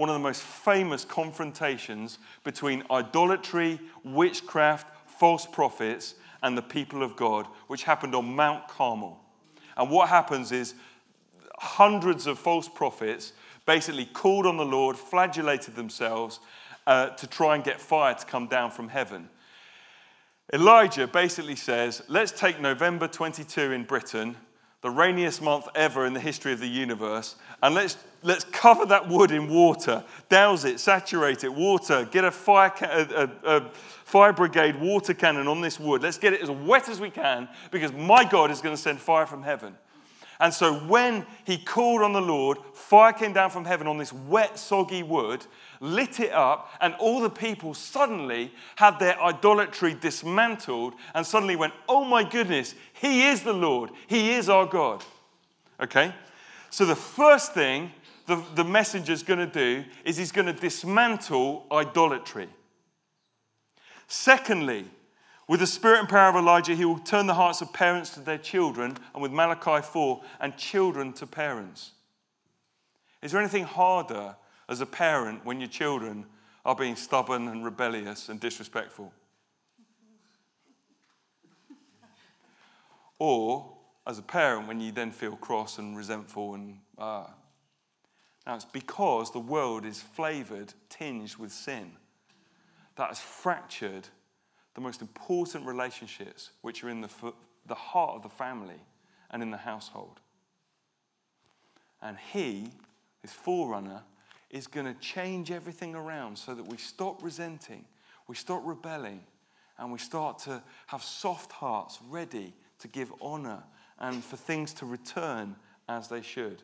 one 0.00 0.08
of 0.08 0.14
the 0.14 0.18
most 0.18 0.40
famous 0.40 1.04
confrontations 1.04 2.18
between 2.42 2.82
idolatry, 2.90 3.78
witchcraft, 4.02 4.86
false 5.06 5.44
prophets, 5.44 6.14
and 6.42 6.56
the 6.56 6.62
people 6.62 7.02
of 7.02 7.16
God, 7.16 7.46
which 7.66 7.82
happened 7.82 8.14
on 8.14 8.34
Mount 8.34 8.66
Carmel. 8.66 9.20
And 9.76 9.90
what 9.90 10.08
happens 10.08 10.52
is 10.52 10.72
hundreds 11.58 12.26
of 12.26 12.38
false 12.38 12.66
prophets 12.66 13.34
basically 13.66 14.06
called 14.06 14.46
on 14.46 14.56
the 14.56 14.64
Lord, 14.64 14.96
flagellated 14.96 15.76
themselves 15.76 16.40
uh, 16.86 17.10
to 17.10 17.26
try 17.26 17.54
and 17.54 17.62
get 17.62 17.78
fire 17.78 18.14
to 18.14 18.24
come 18.24 18.46
down 18.46 18.70
from 18.70 18.88
heaven. 18.88 19.28
Elijah 20.50 21.08
basically 21.08 21.56
says, 21.56 22.02
let's 22.08 22.32
take 22.32 22.58
November 22.58 23.06
22 23.06 23.72
in 23.72 23.84
Britain, 23.84 24.34
the 24.82 24.90
rainiest 24.90 25.42
month 25.42 25.68
ever 25.74 26.06
in 26.06 26.14
the 26.14 26.20
history 26.20 26.52
of 26.52 26.60
the 26.60 26.68
universe, 26.68 27.36
and 27.62 27.74
let's, 27.74 27.98
let's 28.22 28.44
cover 28.44 28.86
that 28.86 29.08
wood 29.08 29.30
in 29.30 29.48
water, 29.48 30.02
douse 30.28 30.64
it, 30.64 30.80
saturate 30.80 31.44
it, 31.44 31.52
water, 31.52 32.08
get 32.10 32.24
a 32.24 32.30
fire, 32.30 32.72
a, 32.80 33.30
a, 33.44 33.56
a 33.58 33.70
fire 34.04 34.32
brigade 34.32 34.80
water 34.80 35.12
cannon 35.12 35.48
on 35.48 35.60
this 35.60 35.78
wood. 35.78 36.02
Let's 36.02 36.18
get 36.18 36.32
it 36.32 36.40
as 36.40 36.50
wet 36.50 36.88
as 36.88 37.00
we 37.00 37.10
can 37.10 37.48
because 37.70 37.92
my 37.92 38.24
God 38.24 38.50
is 38.50 38.60
going 38.60 38.74
to 38.74 38.80
send 38.80 39.00
fire 39.00 39.26
from 39.26 39.42
heaven. 39.42 39.76
And 40.40 40.54
so 40.54 40.74
when 40.74 41.26
he 41.44 41.58
called 41.58 42.00
on 42.00 42.14
the 42.14 42.20
Lord, 42.20 42.58
fire 42.72 43.12
came 43.12 43.34
down 43.34 43.50
from 43.50 43.66
heaven 43.66 43.86
on 43.86 43.98
this 43.98 44.12
wet, 44.12 44.58
soggy 44.58 45.02
wood, 45.02 45.44
lit 45.80 46.18
it 46.18 46.32
up, 46.32 46.70
and 46.80 46.94
all 46.94 47.20
the 47.20 47.30
people 47.30 47.74
suddenly 47.74 48.50
had 48.76 48.98
their 48.98 49.20
idolatry 49.22 49.94
dismantled 49.94 50.94
and 51.14 51.26
suddenly 51.26 51.56
went, 51.56 51.74
Oh 51.88 52.04
my 52.04 52.24
goodness, 52.24 52.74
he 52.94 53.28
is 53.28 53.42
the 53.42 53.52
Lord, 53.52 53.90
he 54.06 54.30
is 54.30 54.48
our 54.48 54.64
God. 54.64 55.04
Okay? 55.78 56.14
So 56.70 56.86
the 56.86 56.96
first 56.96 57.52
thing 57.52 57.92
the, 58.26 58.42
the 58.54 58.64
messenger's 58.64 59.22
going 59.22 59.40
to 59.40 59.46
do 59.46 59.84
is 60.04 60.16
he's 60.16 60.32
going 60.32 60.46
to 60.46 60.52
dismantle 60.52 61.66
idolatry. 61.70 62.48
Secondly, 64.06 64.86
with 65.50 65.58
the 65.58 65.66
spirit 65.66 65.98
and 65.98 66.08
power 66.08 66.28
of 66.28 66.36
Elijah, 66.36 66.76
he 66.76 66.84
will 66.84 67.00
turn 67.00 67.26
the 67.26 67.34
hearts 67.34 67.60
of 67.60 67.72
parents 67.72 68.10
to 68.10 68.20
their 68.20 68.38
children, 68.38 68.96
and 69.12 69.20
with 69.20 69.32
Malachi 69.32 69.84
4, 69.84 70.22
and 70.38 70.56
children 70.56 71.12
to 71.14 71.26
parents. 71.26 71.90
Is 73.20 73.32
there 73.32 73.40
anything 73.40 73.64
harder 73.64 74.36
as 74.68 74.80
a 74.80 74.86
parent 74.86 75.44
when 75.44 75.58
your 75.58 75.68
children 75.68 76.26
are 76.64 76.76
being 76.76 76.94
stubborn 76.94 77.48
and 77.48 77.64
rebellious 77.64 78.28
and 78.28 78.38
disrespectful? 78.38 79.12
or 83.18 83.72
as 84.06 84.20
a 84.20 84.22
parent 84.22 84.68
when 84.68 84.80
you 84.80 84.92
then 84.92 85.10
feel 85.10 85.34
cross 85.34 85.78
and 85.78 85.96
resentful 85.96 86.54
and 86.54 86.78
ah. 86.96 87.28
Now 88.46 88.54
it's 88.54 88.64
because 88.64 89.32
the 89.32 89.40
world 89.40 89.84
is 89.84 90.00
flavored, 90.00 90.74
tinged 90.88 91.34
with 91.38 91.50
sin 91.50 91.90
that 92.94 93.08
has 93.08 93.18
fractured 93.18 94.06
the 94.74 94.80
most 94.80 95.00
important 95.00 95.66
relationships, 95.66 96.50
which 96.62 96.84
are 96.84 96.88
in 96.88 97.00
the, 97.00 97.10
the 97.66 97.74
heart 97.74 98.16
of 98.16 98.22
the 98.22 98.28
family 98.28 98.80
and 99.30 99.42
in 99.42 99.50
the 99.50 99.56
household. 99.56 100.20
And 102.02 102.16
he, 102.32 102.68
his 103.22 103.32
forerunner, 103.32 104.02
is 104.50 104.66
going 104.66 104.86
to 104.86 105.00
change 105.00 105.50
everything 105.50 105.94
around 105.94 106.36
so 106.36 106.54
that 106.54 106.66
we 106.66 106.76
stop 106.76 107.22
resenting, 107.22 107.84
we 108.26 108.34
stop 108.34 108.62
rebelling, 108.64 109.20
and 109.78 109.92
we 109.92 109.98
start 109.98 110.38
to 110.40 110.62
have 110.88 111.02
soft 111.02 111.52
hearts 111.52 111.98
ready 112.08 112.52
to 112.80 112.88
give 112.88 113.12
honor 113.20 113.62
and 113.98 114.24
for 114.24 114.36
things 114.36 114.72
to 114.74 114.86
return 114.86 115.56
as 115.88 116.08
they 116.08 116.22
should. 116.22 116.62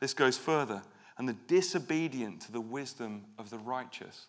This 0.00 0.14
goes 0.14 0.36
further. 0.36 0.82
And 1.18 1.28
the 1.28 1.36
disobedient 1.46 2.42
to 2.42 2.52
the 2.52 2.60
wisdom 2.60 3.24
of 3.38 3.48
the 3.48 3.58
righteous 3.58 4.26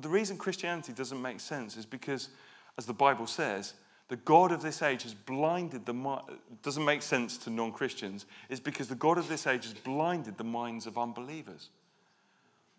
the 0.00 0.08
reason 0.08 0.36
Christianity 0.36 0.92
doesn't 0.92 1.20
make 1.20 1.40
sense 1.40 1.76
is 1.76 1.86
because, 1.86 2.28
as 2.76 2.86
the 2.86 2.92
Bible 2.92 3.26
says, 3.26 3.74
the 4.08 4.16
God 4.16 4.52
of 4.52 4.62
this 4.62 4.80
age 4.82 5.02
has 5.02 5.14
blinded 5.14 5.84
the 5.84 6.22
doesn't 6.62 6.84
make 6.84 7.02
sense 7.02 7.36
to 7.38 7.50
non 7.50 7.72
Christians, 7.72 8.26
is 8.48 8.60
because 8.60 8.88
the 8.88 8.94
God 8.94 9.18
of 9.18 9.28
this 9.28 9.46
age 9.46 9.64
has 9.64 9.74
blinded 9.74 10.38
the 10.38 10.44
minds 10.44 10.86
of 10.86 10.96
unbelievers. 10.96 11.68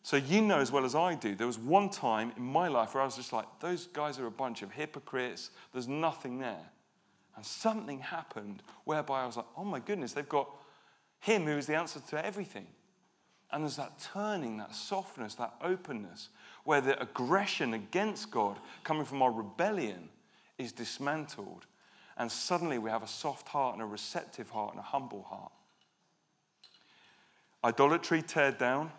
So 0.02 0.18
you 0.18 0.42
know 0.42 0.60
as 0.60 0.72
well 0.72 0.86
as 0.86 0.96
I 0.96 1.16
do, 1.16 1.36
there 1.36 1.46
was 1.46 1.60
one 1.60 1.90
time 1.90 2.32
in 2.38 2.44
my 2.44 2.68
life 2.68 2.94
where 2.94 3.04
I 3.04 3.06
was 3.06 3.18
just 3.18 3.34
like, 3.34 3.46
those 3.60 3.88
guys 3.88 4.18
are 4.18 4.26
a 4.26 4.32
bunch 4.32 4.62
of 4.62 4.72
hypocrites. 4.72 5.52
There's 5.74 5.88
nothing 5.88 6.40
there. 6.40 6.72
And 7.36 7.46
something 7.46 8.00
happened 8.00 8.64
whereby 8.86 9.24
I 9.24 9.26
was 9.26 9.38
like, 9.38 9.46
oh 9.56 9.64
my 9.64 9.80
goodness, 9.80 10.14
they've 10.14 10.28
got 10.28 10.50
him 11.20 11.46
who 11.46 11.58
is 11.58 11.68
the 11.68 11.76
answer 11.76 12.00
to 12.10 12.26
everything. 12.26 12.68
And 13.52 13.64
there's 13.64 13.78
that 13.78 14.00
turning, 14.14 14.58
that 14.58 14.76
softness, 14.76 15.36
that 15.36 15.54
openness, 15.62 16.30
where 16.64 16.82
the 16.82 17.02
aggression 17.02 17.74
against 17.74 18.32
God 18.32 18.58
coming 18.84 19.06
from 19.06 19.22
our 19.22 19.32
rebellion 19.32 20.10
is 20.58 20.72
dismantled. 20.72 21.66
And 22.18 22.32
suddenly 22.32 22.78
we 22.78 22.90
have 22.90 23.04
a 23.04 23.08
soft 23.08 23.48
heart 23.48 23.74
and 23.74 23.82
a 23.82 23.86
receptive 23.86 24.50
heart 24.50 24.72
and 24.72 24.80
a 24.80 24.84
humble 24.84 25.24
heart. 25.24 25.52
Idolatry 27.64 28.22
teared 28.22 28.58
down, 28.58 28.92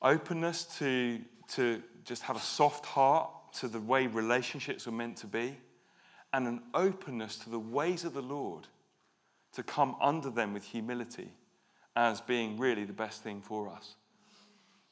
openness 0.00 0.64
to, 0.78 1.20
to 1.48 1.82
just 2.04 2.22
have 2.22 2.36
a 2.36 2.40
soft 2.40 2.86
heart 2.86 3.30
to 3.54 3.68
the 3.68 3.80
way 3.80 4.06
relationships 4.06 4.86
are 4.86 4.92
meant 4.92 5.16
to 5.18 5.26
be, 5.26 5.56
and 6.32 6.46
an 6.46 6.62
openness 6.74 7.36
to 7.38 7.50
the 7.50 7.58
ways 7.58 8.04
of 8.04 8.12
the 8.12 8.22
Lord 8.22 8.66
to 9.52 9.62
come 9.62 9.96
under 10.00 10.30
them 10.30 10.52
with 10.52 10.64
humility 10.64 11.30
as 11.94 12.20
being 12.20 12.58
really 12.58 12.84
the 12.84 12.92
best 12.92 13.22
thing 13.22 13.40
for 13.40 13.68
us. 13.68 13.94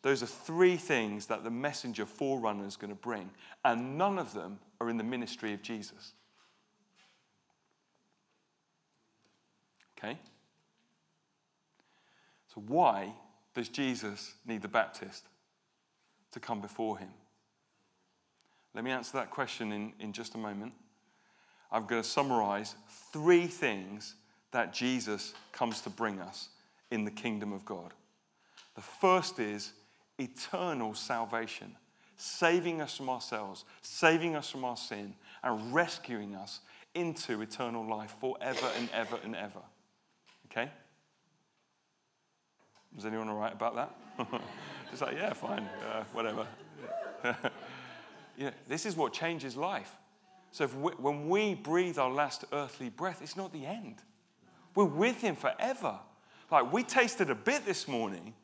Those 0.03 0.23
are 0.23 0.27
three 0.27 0.77
things 0.77 1.27
that 1.27 1.45
the 1.45 1.51
messenger 1.51 2.05
forerunner 2.07 2.67
is 2.67 2.77
going 2.77 2.91
to 2.93 3.01
bring, 3.01 3.31
and 3.65 3.97
none 3.97 4.19
of 4.19 4.35
them 4.35 4.59
are 4.81 4.91
in 4.91 4.97
the 4.97 5.05
ministry 5.05 5.55
of 5.55 5.63
Jesus. 5.63 6.13
Okay? 9.97 10.19
So, 12.53 12.63
why 12.67 13.13
does 13.55 13.69
Jesus 13.69 14.35
need 14.45 14.63
the 14.63 14.69
Baptist 14.69 15.25
to 16.33 16.41
come 16.41 16.61
before 16.61 16.99
him? 16.99 17.11
Let 18.75 18.85
me 18.85 18.91
answer 18.91 19.19
that 19.19 19.31
question 19.31 19.71
in, 19.71 19.93
in 20.01 20.13
just 20.13 20.35
a 20.35 20.39
moment. 20.39 20.73
I'm 21.71 21.87
going 21.87 22.03
to 22.03 22.09
summarize 22.09 22.75
three 23.13 23.47
things 23.47 24.15
that 24.51 24.75
Jesus 24.75 25.33
comes 25.53 25.81
to 25.83 25.91
bring 25.91 26.21
us 26.21 26.49
in 26.91 27.05
the 27.05 27.11
kingdom 27.11 27.53
of 27.53 27.65
God. 27.65 27.93
The 28.75 28.83
first 28.83 29.39
is 29.39 29.73
eternal 30.19 30.95
salvation, 30.95 31.77
saving 32.17 32.81
us 32.81 32.97
from 32.97 33.09
ourselves, 33.09 33.65
saving 33.81 34.37
us 34.37 34.51
from 34.51 34.65
our 34.65 34.77
sin, 34.77 35.15
and 35.43 35.75
rescuing 35.75 36.35
us 36.35 36.61
into 36.95 37.41
eternal 37.41 37.87
life 37.87 38.15
forever 38.21 38.69
and 38.77 38.89
ever 38.93 39.19
and 39.25 39.35
ever. 39.35 39.61
Okay? 40.47 40.71
Is 42.97 43.07
anyone 43.07 43.29
all 43.29 43.39
right 43.39 43.53
about 43.53 43.75
that? 43.75 43.95
Just 44.91 45.03
like, 45.03 45.17
yeah, 45.17 45.33
fine, 45.33 45.67
uh, 45.91 46.05
whatever. 46.13 46.47
yeah, 48.37 48.51
this 48.69 48.85
is 48.85 48.97
what 48.97 49.13
changes 49.13 49.57
life. 49.57 49.97
So 50.51 50.67
we, 50.67 50.93
when 50.93 51.29
we 51.29 51.55
breathe 51.55 51.99
our 51.99 52.11
last 52.11 52.45
earthly 52.53 52.91
breath, 52.91 53.21
it's 53.23 53.37
not 53.37 53.53
the 53.53 53.65
end. 53.65 53.97
We're 54.75 54.85
with 54.85 55.23
Him 55.23 55.37
forever. 55.37 55.99
Like 56.51 56.71
we 56.71 56.83
tasted 56.83 57.31
a 57.31 57.35
bit 57.35 57.65
this 57.65 57.89
morning 57.89 58.35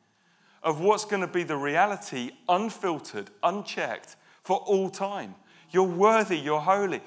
of 0.63 0.81
what's 0.81 1.05
going 1.05 1.21
to 1.21 1.27
be 1.27 1.43
the 1.43 1.55
reality, 1.55 2.31
unfiltered, 2.47 3.29
unchecked 3.43 4.15
for 4.43 4.57
all 4.57 4.89
time. 4.89 5.35
You're 5.71 5.83
worthy, 5.83 6.37
you're 6.37 6.59
holy. 6.59 7.01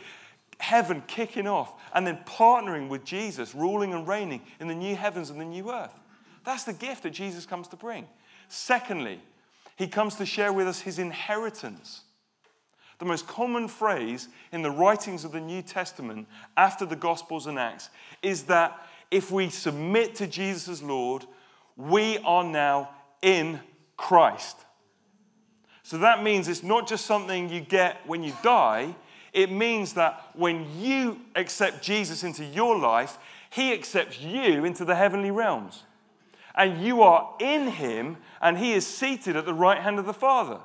Heaven 0.58 1.02
kicking 1.06 1.46
off 1.46 1.74
and 1.94 2.06
then 2.06 2.20
partnering 2.24 2.88
with 2.88 3.04
Jesus, 3.04 3.54
ruling 3.54 3.92
and 3.92 4.06
reigning 4.06 4.42
in 4.60 4.68
the 4.68 4.74
new 4.74 4.94
heavens 4.94 5.30
and 5.30 5.40
the 5.40 5.44
new 5.44 5.72
earth. 5.72 5.98
That's 6.44 6.64
the 6.64 6.72
gift 6.72 7.02
that 7.02 7.10
Jesus 7.10 7.46
comes 7.46 7.68
to 7.68 7.76
bring. 7.76 8.06
Secondly, 8.48 9.20
he 9.76 9.88
comes 9.88 10.14
to 10.16 10.26
share 10.26 10.52
with 10.52 10.68
us 10.68 10.80
his 10.80 10.98
inheritance. 10.98 12.02
The 12.98 13.04
most 13.04 13.26
common 13.26 13.66
phrase 13.66 14.28
in 14.52 14.62
the 14.62 14.70
writings 14.70 15.24
of 15.24 15.32
the 15.32 15.40
New 15.40 15.62
Testament 15.62 16.28
after 16.56 16.86
the 16.86 16.94
Gospels 16.94 17.48
and 17.48 17.58
Acts 17.58 17.90
is 18.22 18.44
that 18.44 18.80
if 19.10 19.30
we 19.30 19.50
submit 19.50 20.14
to 20.16 20.26
Jesus 20.26 20.68
as 20.68 20.82
Lord, 20.82 21.26
we 21.76 22.18
are 22.18 22.44
now 22.44 22.90
in 23.22 23.60
Christ. 23.96 24.56
So 25.82 25.98
that 25.98 26.22
means 26.22 26.48
it's 26.48 26.62
not 26.62 26.88
just 26.88 27.06
something 27.06 27.48
you 27.48 27.60
get 27.60 28.06
when 28.06 28.22
you 28.22 28.32
die, 28.42 28.94
it 29.32 29.50
means 29.50 29.94
that 29.94 30.30
when 30.34 30.66
you 30.78 31.20
accept 31.34 31.82
Jesus 31.82 32.22
into 32.22 32.44
your 32.44 32.78
life, 32.78 33.18
he 33.50 33.72
accepts 33.72 34.20
you 34.20 34.64
into 34.64 34.84
the 34.84 34.94
heavenly 34.94 35.30
realms. 35.30 35.84
And 36.54 36.84
you 36.84 37.02
are 37.02 37.34
in 37.40 37.68
him, 37.68 38.18
and 38.40 38.58
he 38.58 38.72
is 38.72 38.86
seated 38.86 39.36
at 39.36 39.46
the 39.46 39.54
right 39.54 39.80
hand 39.80 39.98
of 39.98 40.04
the 40.04 40.12
Father. 40.12 40.60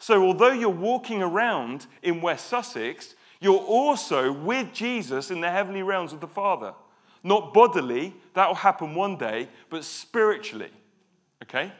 So, 0.00 0.22
although 0.24 0.52
you're 0.52 0.68
walking 0.68 1.22
around 1.22 1.86
in 2.02 2.20
West 2.20 2.48
Sussex, 2.48 3.14
you're 3.40 3.56
also 3.56 4.32
with 4.32 4.72
Jesus 4.72 5.30
in 5.30 5.40
the 5.40 5.50
heavenly 5.50 5.82
realms 5.84 6.12
of 6.12 6.20
the 6.20 6.26
Father. 6.26 6.74
Not 7.22 7.54
bodily, 7.54 8.14
that 8.34 8.48
will 8.48 8.56
happen 8.56 8.96
one 8.96 9.16
day, 9.16 9.48
but 9.70 9.84
spiritually. 9.84 10.70
Okay? 11.42 11.72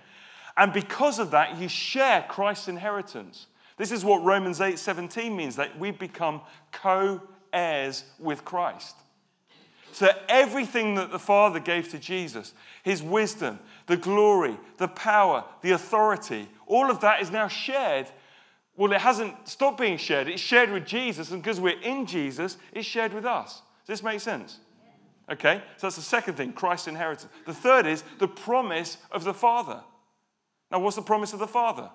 And 0.57 0.72
because 0.72 1.18
of 1.18 1.31
that, 1.31 1.59
you 1.59 1.68
share 1.68 2.25
Christ's 2.29 2.68
inheritance. 2.68 3.46
This 3.77 3.90
is 3.90 4.05
what 4.05 4.22
Romans 4.22 4.61
8 4.61 4.79
17 4.79 5.35
means 5.35 5.57
that 5.57 5.79
we 5.79 5.90
become 5.90 6.42
co 6.72 7.22
heirs 7.53 8.05
with 8.18 8.44
Christ. 8.44 8.96
So, 9.92 10.09
everything 10.29 10.94
that 10.94 11.11
the 11.11 11.18
Father 11.18 11.61
gave 11.61 11.90
to 11.90 11.98
Jesus, 11.98 12.55
his 12.83 13.03
wisdom, 13.03 13.59
the 13.87 13.96
glory, 13.96 14.57
the 14.79 14.88
power, 14.88 15.44
the 15.61 15.72
authority, 15.72 16.48
all 16.66 16.90
of 16.90 17.01
that 17.01 17.20
is 17.20 17.31
now 17.31 17.48
shared. 17.48 18.07
Well, 18.75 18.92
it 18.92 19.03
hasn't 19.03 19.48
stopped 19.48 19.79
being 19.79 19.98
shared. 19.98 20.29
It's 20.29 20.40
shared 20.40 20.70
with 20.70 20.87
Jesus, 20.87 21.31
and 21.31 21.42
because 21.42 21.61
we're 21.61 21.81
in 21.81 22.07
Jesus, 22.07 22.57
it's 22.72 22.87
shared 22.87 23.12
with 23.12 23.27
us. 23.27 23.61
Does 23.87 23.98
this 23.98 24.03
make 24.03 24.20
sense? 24.20 24.59
Okay, 25.31 25.63
so 25.77 25.87
that's 25.87 25.97
the 25.97 26.03
second 26.03 26.35
thing 26.35 26.53
Christ's 26.53 26.89
inheritance. 26.89 27.31
The 27.47 27.55
third 27.55 27.87
is 27.87 28.03
the 28.19 28.29
promise 28.29 28.99
of 29.11 29.25
the 29.25 29.35
Father. 29.35 29.81
Now, 30.71 30.81
what's 30.81 30.97
the 30.97 31.03
promise 31.03 31.33
of 31.33 31.39
the 31.39 31.47
Father? 31.47 31.91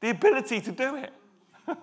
The 0.00 0.10
ability 0.10 0.60
to 0.60 0.72
do 0.72 0.96
it. 0.96 1.12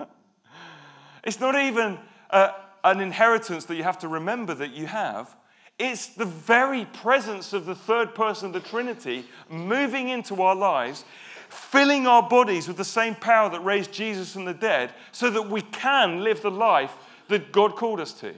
it's 1.23 1.39
not 1.39 1.55
even 1.55 1.97
uh, 2.29 2.51
an 2.83 2.99
inheritance 2.99 3.65
that 3.65 3.75
you 3.75 3.83
have 3.83 3.99
to 3.99 4.07
remember 4.07 4.53
that 4.53 4.71
you 4.71 4.85
have. 4.85 5.35
It's 5.79 6.07
the 6.07 6.25
very 6.25 6.85
presence 6.85 7.53
of 7.53 7.65
the 7.65 7.75
third 7.75 8.13
person 8.13 8.47
of 8.47 8.53
the 8.53 8.59
Trinity 8.59 9.25
moving 9.49 10.09
into 10.09 10.41
our 10.41 10.55
lives, 10.55 11.05
filling 11.49 12.05
our 12.05 12.27
bodies 12.27 12.67
with 12.67 12.77
the 12.77 12.85
same 12.85 13.15
power 13.15 13.49
that 13.49 13.61
raised 13.61 13.91
Jesus 13.91 14.33
from 14.33 14.45
the 14.45 14.53
dead, 14.53 14.93
so 15.11 15.29
that 15.31 15.49
we 15.49 15.61
can 15.61 16.23
live 16.23 16.41
the 16.41 16.51
life 16.51 16.93
that 17.29 17.51
God 17.51 17.75
called 17.75 17.99
us 17.99 18.13
to. 18.13 18.35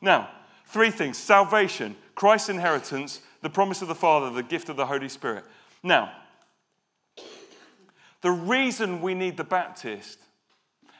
Now, 0.00 0.30
three 0.66 0.90
things 0.90 1.18
salvation, 1.18 1.96
Christ's 2.14 2.48
inheritance, 2.48 3.20
the 3.42 3.50
promise 3.50 3.82
of 3.82 3.88
the 3.88 3.94
Father, 3.94 4.30
the 4.30 4.42
gift 4.42 4.68
of 4.68 4.76
the 4.76 4.86
Holy 4.86 5.08
Spirit. 5.08 5.44
Now, 5.82 6.12
the 8.20 8.30
reason 8.30 9.00
we 9.00 9.14
need 9.14 9.36
the 9.36 9.44
Baptist 9.44 10.18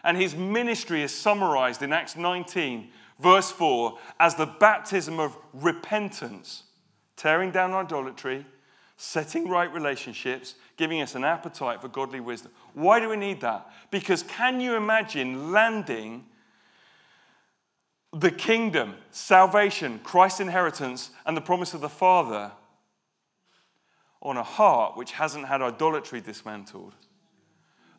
and 0.03 0.17
his 0.17 0.35
ministry 0.35 1.03
is 1.03 1.15
summarized 1.15 1.83
in 1.83 1.93
Acts 1.93 2.17
19, 2.17 2.89
verse 3.19 3.51
4, 3.51 3.99
as 4.19 4.35
the 4.35 4.47
baptism 4.47 5.21
of 5.21 5.37
repentance, 5.53 6.65
tearing 7.17 7.51
down 7.51 7.73
idolatry, 7.73 8.47
setting 8.97 9.49
right 9.49 9.73
relationships, 9.73 10.55
giving 10.77 11.03
us 11.03 11.15
an 11.15 11.25
appetite 11.25 11.81
for 11.83 11.89
godly 11.89 12.21
wisdom. 12.21 12.53
Why 12.73 13.01
do 13.01 13.09
we 13.09 13.17
need 13.17 13.41
that? 13.43 13.71
Because 13.91 14.23
can 14.23 14.61
you 14.61 14.75
imagine 14.75 15.53
landing 15.53 16.27
the 18.13 18.31
kingdom, 18.31 18.95
salvation, 19.11 20.01
Christ's 20.03 20.41
inheritance, 20.41 21.11
and 21.27 21.37
the 21.37 21.41
promise 21.41 21.75
of 21.75 21.81
the 21.81 21.89
Father 21.89 22.53
on 24.23 24.37
a 24.37 24.43
heart 24.43 24.97
which 24.97 25.13
hasn't 25.13 25.47
had 25.47 25.63
idolatry 25.63 26.21
dismantled 26.21 26.95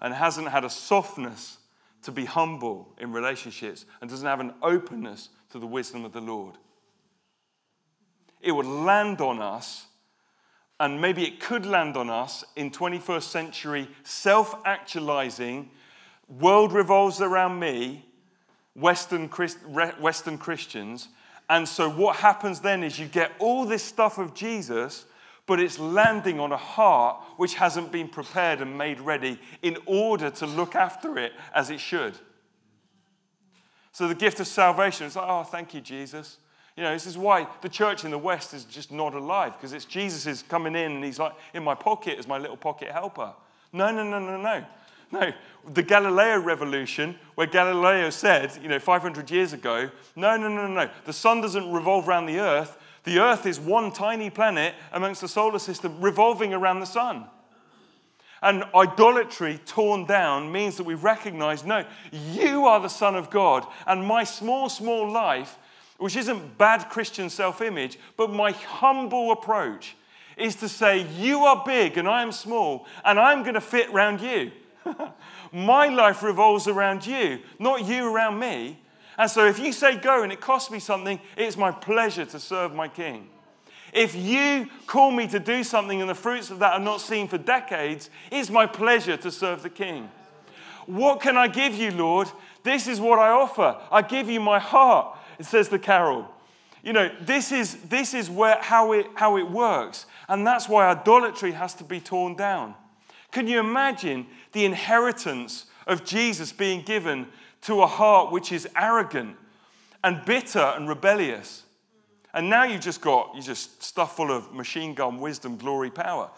and 0.01 0.13
hasn't 0.13 0.49
had 0.49 0.65
a 0.65 0.69
softness 0.69 1.57
to 2.03 2.11
be 2.11 2.25
humble 2.25 2.93
in 2.97 3.11
relationships 3.11 3.85
and 4.01 4.09
doesn't 4.09 4.27
have 4.27 4.39
an 4.39 4.53
openness 4.61 5.29
to 5.51 5.59
the 5.59 5.67
wisdom 5.67 6.03
of 6.03 6.11
the 6.11 6.21
Lord. 6.21 6.55
It 8.41 8.51
would 8.51 8.65
land 8.65 9.21
on 9.21 9.39
us, 9.39 9.85
and 10.79 10.99
maybe 10.99 11.23
it 11.23 11.39
could 11.39 11.65
land 11.65 11.95
on 11.95 12.09
us 12.09 12.43
in 12.55 12.71
21st 12.71 13.23
century 13.23 13.87
self 14.03 14.55
actualizing, 14.65 15.69
world 16.27 16.73
revolves 16.73 17.21
around 17.21 17.59
me, 17.59 18.05
Western, 18.75 19.29
Christ, 19.29 19.57
Western 19.67 20.37
Christians. 20.37 21.09
And 21.49 21.67
so 21.67 21.89
what 21.89 22.17
happens 22.17 22.61
then 22.61 22.83
is 22.83 22.97
you 22.97 23.07
get 23.07 23.31
all 23.39 23.65
this 23.65 23.83
stuff 23.83 24.17
of 24.17 24.33
Jesus 24.33 25.05
but 25.51 25.59
it's 25.59 25.79
landing 25.79 26.39
on 26.39 26.51
a 26.51 26.57
heart 26.57 27.21
which 27.37 27.55
hasn't 27.55 27.91
been 27.91 28.07
prepared 28.07 28.61
and 28.61 28.77
made 28.77 28.99
ready 29.01 29.39
in 29.61 29.77
order 29.85 30.29
to 30.29 30.45
look 30.45 30.75
after 30.75 31.17
it 31.17 31.33
as 31.53 31.69
it 31.69 31.79
should. 31.79 32.17
So 33.91 34.07
the 34.07 34.15
gift 34.15 34.39
of 34.39 34.47
salvation 34.47 35.07
is 35.07 35.15
like, 35.15 35.25
oh, 35.27 35.43
thank 35.43 35.73
you, 35.73 35.81
Jesus. 35.81 36.37
You 36.77 36.83
know, 36.83 36.93
this 36.93 37.05
is 37.05 37.17
why 37.17 37.47
the 37.61 37.67
church 37.67 38.05
in 38.05 38.11
the 38.11 38.17
West 38.17 38.53
is 38.53 38.63
just 38.63 38.91
not 38.91 39.13
alive, 39.13 39.53
because 39.57 39.73
it's 39.73 39.83
Jesus 39.83 40.25
is 40.25 40.41
coming 40.41 40.75
in 40.75 40.93
and 40.93 41.03
he's 41.03 41.19
like 41.19 41.33
in 41.53 41.63
my 41.63 41.75
pocket 41.75 42.17
as 42.17 42.27
my 42.27 42.37
little 42.37 42.55
pocket 42.55 42.89
helper. 42.89 43.33
No, 43.73 43.91
no, 43.91 44.03
no, 44.03 44.19
no, 44.19 44.41
no. 44.41 44.65
No, 45.13 45.33
the 45.73 45.83
Galileo 45.83 46.39
revolution, 46.39 47.15
where 47.35 47.47
Galileo 47.47 48.09
said, 48.09 48.57
you 48.61 48.69
know, 48.69 48.79
500 48.79 49.29
years 49.29 49.53
ago, 49.53 49.91
no, 50.15 50.37
no, 50.37 50.47
no, 50.47 50.67
no, 50.67 50.89
the 51.05 51.13
sun 51.13 51.41
doesn't 51.41 51.71
revolve 51.71 52.07
around 52.07 52.25
the 52.27 52.39
earth. 52.39 52.77
The 53.03 53.19
earth 53.19 53.45
is 53.45 53.59
one 53.59 53.91
tiny 53.91 54.29
planet 54.29 54.73
amongst 54.91 55.21
the 55.21 55.27
solar 55.27 55.59
system 55.59 55.99
revolving 55.99 56.53
around 56.53 56.79
the 56.79 56.85
sun. 56.85 57.25
And 58.41 58.63
idolatry 58.73 59.59
torn 59.65 60.05
down 60.05 60.51
means 60.51 60.77
that 60.77 60.83
we 60.83 60.95
recognize 60.95 61.63
no, 61.63 61.85
you 62.11 62.65
are 62.65 62.79
the 62.79 62.87
Son 62.87 63.15
of 63.15 63.29
God, 63.29 63.67
and 63.85 64.05
my 64.05 64.23
small, 64.23 64.67
small 64.67 65.11
life, 65.11 65.57
which 65.99 66.15
isn't 66.15 66.57
bad 66.57 66.89
Christian 66.89 67.29
self 67.29 67.61
image, 67.61 67.99
but 68.17 68.31
my 68.31 68.51
humble 68.51 69.31
approach 69.31 69.95
is 70.37 70.55
to 70.55 70.69
say, 70.69 71.05
You 71.19 71.41
are 71.45 71.63
big 71.63 71.97
and 71.97 72.07
I 72.07 72.23
am 72.23 72.31
small, 72.31 72.87
and 73.05 73.19
I'm 73.19 73.43
going 73.43 73.53
to 73.53 73.61
fit 73.61 73.89
around 73.89 74.21
you. 74.21 74.51
my 75.53 75.87
life 75.87 76.23
revolves 76.23 76.67
around 76.67 77.05
you, 77.05 77.39
not 77.59 77.85
you 77.85 78.13
around 78.13 78.39
me. 78.39 78.79
And 79.17 79.29
so 79.29 79.45
if 79.45 79.59
you 79.59 79.71
say 79.71 79.97
go 79.97 80.23
and 80.23 80.31
it 80.31 80.41
costs 80.41 80.71
me 80.71 80.79
something, 80.79 81.19
it's 81.37 81.57
my 81.57 81.71
pleasure 81.71 82.25
to 82.25 82.39
serve 82.39 82.73
my 82.73 82.87
King. 82.87 83.29
If 83.93 84.15
you 84.15 84.67
call 84.87 85.11
me 85.11 85.27
to 85.27 85.39
do 85.39 85.63
something 85.63 85.99
and 85.99 86.09
the 86.09 86.15
fruits 86.15 86.49
of 86.49 86.59
that 86.59 86.73
are 86.73 86.79
not 86.79 87.01
seen 87.01 87.27
for 87.27 87.37
decades, 87.37 88.09
it's 88.31 88.49
my 88.49 88.65
pleasure 88.65 89.17
to 89.17 89.31
serve 89.31 89.63
the 89.63 89.69
King. 89.69 90.09
What 90.85 91.21
can 91.21 91.37
I 91.37 91.47
give 91.47 91.75
you, 91.75 91.91
Lord? 91.91 92.29
This 92.63 92.87
is 92.87 92.99
what 92.99 93.19
I 93.19 93.29
offer. 93.29 93.77
I 93.91 94.01
give 94.01 94.29
you 94.29 94.39
my 94.39 94.59
heart, 94.59 95.17
it 95.39 95.45
says 95.45 95.69
the 95.69 95.79
carol. 95.79 96.27
You 96.83 96.93
know, 96.93 97.11
this 97.21 97.51
is, 97.51 97.75
this 97.83 98.13
is 98.13 98.29
where, 98.29 98.57
how, 98.59 98.93
it, 98.93 99.07
how 99.13 99.37
it 99.37 99.49
works. 99.49 100.07
And 100.27 100.47
that's 100.47 100.67
why 100.67 100.87
idolatry 100.89 101.51
has 101.51 101.73
to 101.75 101.83
be 101.83 101.99
torn 101.99 102.35
down. 102.35 102.73
Can 103.31 103.47
you 103.47 103.59
imagine 103.59 104.27
the 104.51 104.65
inheritance 104.65 105.65
of 105.87 106.03
Jesus 106.03 106.51
being 106.51 106.81
given 106.81 107.27
to 107.61 107.81
a 107.81 107.87
heart 107.87 108.31
which 108.31 108.51
is 108.51 108.67
arrogant 108.75 109.35
and 110.03 110.23
bitter 110.25 110.59
and 110.59 110.87
rebellious? 110.87 111.63
And 112.33 112.49
now 112.49 112.63
you've 112.63 112.81
just 112.81 113.01
got, 113.01 113.35
you 113.35 113.41
just 113.41 113.83
stuff 113.83 114.15
full 114.15 114.31
of 114.31 114.53
machine 114.53 114.93
gun 114.93 115.19
wisdom, 115.19 115.57
glory, 115.57 115.89
power. 115.89 116.29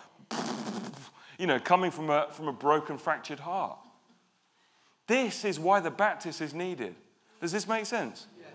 You 1.38 1.48
know, 1.48 1.60
coming 1.60 1.92
from 1.92 2.10
a, 2.10 2.28
from 2.32 2.48
a 2.48 2.54
broken, 2.54 2.98
fractured 2.98 3.40
heart. 3.40 3.78
This 5.08 5.44
is 5.44 5.60
why 5.60 5.80
the 5.80 5.92
Baptist 5.92 6.42
is 6.42 6.54
needed. 6.54 6.96
Does 7.42 7.52
this 7.52 7.68
make 7.68 7.86
sense? 7.86 8.28
Yes. 8.40 8.50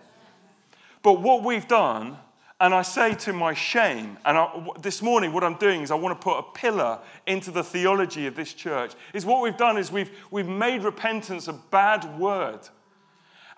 But 1.03 1.21
what 1.21 1.43
we've 1.43 1.69
done, 1.69 2.17
and 2.61 2.75
I 2.75 2.83
say 2.83 3.15
to 3.15 3.33
my 3.33 3.55
shame, 3.55 4.19
and 4.25 4.37
I, 4.37 4.67
this 4.81 5.01
morning 5.01 5.33
what 5.33 5.45
I'm 5.45 5.55
doing 5.55 5.83
is 5.83 5.93
I 5.93 5.95
want 5.95 6.21
to 6.21 6.25
put 6.25 6.39
a 6.39 6.43
pillar 6.43 6.99
into 7.27 7.53
the 7.53 7.63
theology 7.63 8.27
of 8.27 8.35
this 8.35 8.53
church, 8.53 8.95
is 9.15 9.25
what 9.25 9.43
we've 9.43 9.57
done 9.57 9.79
is 9.79 9.93
we've, 9.93 10.11
we've 10.33 10.49
made 10.49 10.83
repentance 10.83 11.47
a 11.47 11.53
bad 11.53 12.19
word. 12.19 12.61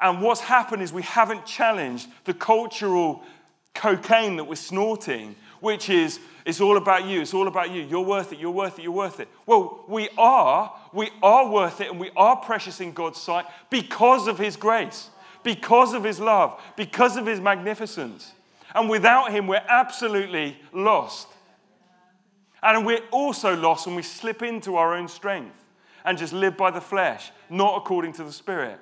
And 0.00 0.20
what's 0.20 0.40
happened 0.40 0.82
is 0.82 0.92
we 0.92 1.02
haven't 1.02 1.46
challenged 1.46 2.08
the 2.24 2.34
cultural 2.34 3.22
cocaine 3.74 4.36
that 4.36 4.44
we're 4.44 4.54
snorting, 4.56 5.34
which 5.60 5.88
is, 5.88 6.20
it's 6.44 6.60
all 6.60 6.76
about 6.76 7.06
you, 7.06 7.22
it's 7.22 7.32
all 7.32 7.48
about 7.48 7.70
you, 7.70 7.82
you're 7.82 8.00
worth 8.00 8.32
it, 8.32 8.38
you're 8.38 8.50
worth 8.50 8.78
it, 8.78 8.82
you're 8.82 8.92
worth 8.92 9.20
it. 9.20 9.28
Well, 9.46 9.84
we 9.88 10.10
are, 10.18 10.74
we 10.92 11.10
are 11.22 11.48
worth 11.48 11.80
it, 11.80 11.90
and 11.90 11.98
we 11.98 12.10
are 12.16 12.36
precious 12.36 12.80
in 12.80 12.92
God's 12.92 13.20
sight 13.20 13.46
because 13.70 14.26
of 14.26 14.38
His 14.38 14.56
grace, 14.56 15.08
because 15.42 15.94
of 15.94 16.04
His 16.04 16.20
love, 16.20 16.60
because 16.76 17.16
of 17.16 17.24
His 17.24 17.40
magnificence. 17.40 18.32
And 18.74 18.88
without 18.88 19.33
Him, 19.33 19.46
we're 19.46 19.62
absolutely 19.68 20.59
lost. 20.72 21.28
And 22.62 22.85
we're 22.85 23.02
also 23.11 23.56
lost 23.56 23.87
when 23.87 23.96
we 23.96 24.02
slip 24.02 24.42
into 24.42 24.76
our 24.76 24.94
own 24.94 25.09
strength 25.09 25.56
and 26.04 26.18
just 26.18 26.33
live 26.33 26.56
by 26.56 26.70
the 26.70 26.80
flesh, 26.80 27.30
not 27.48 27.76
according 27.76 28.12
to 28.14 28.24
the 28.24 28.33
Spirit. 28.33 28.78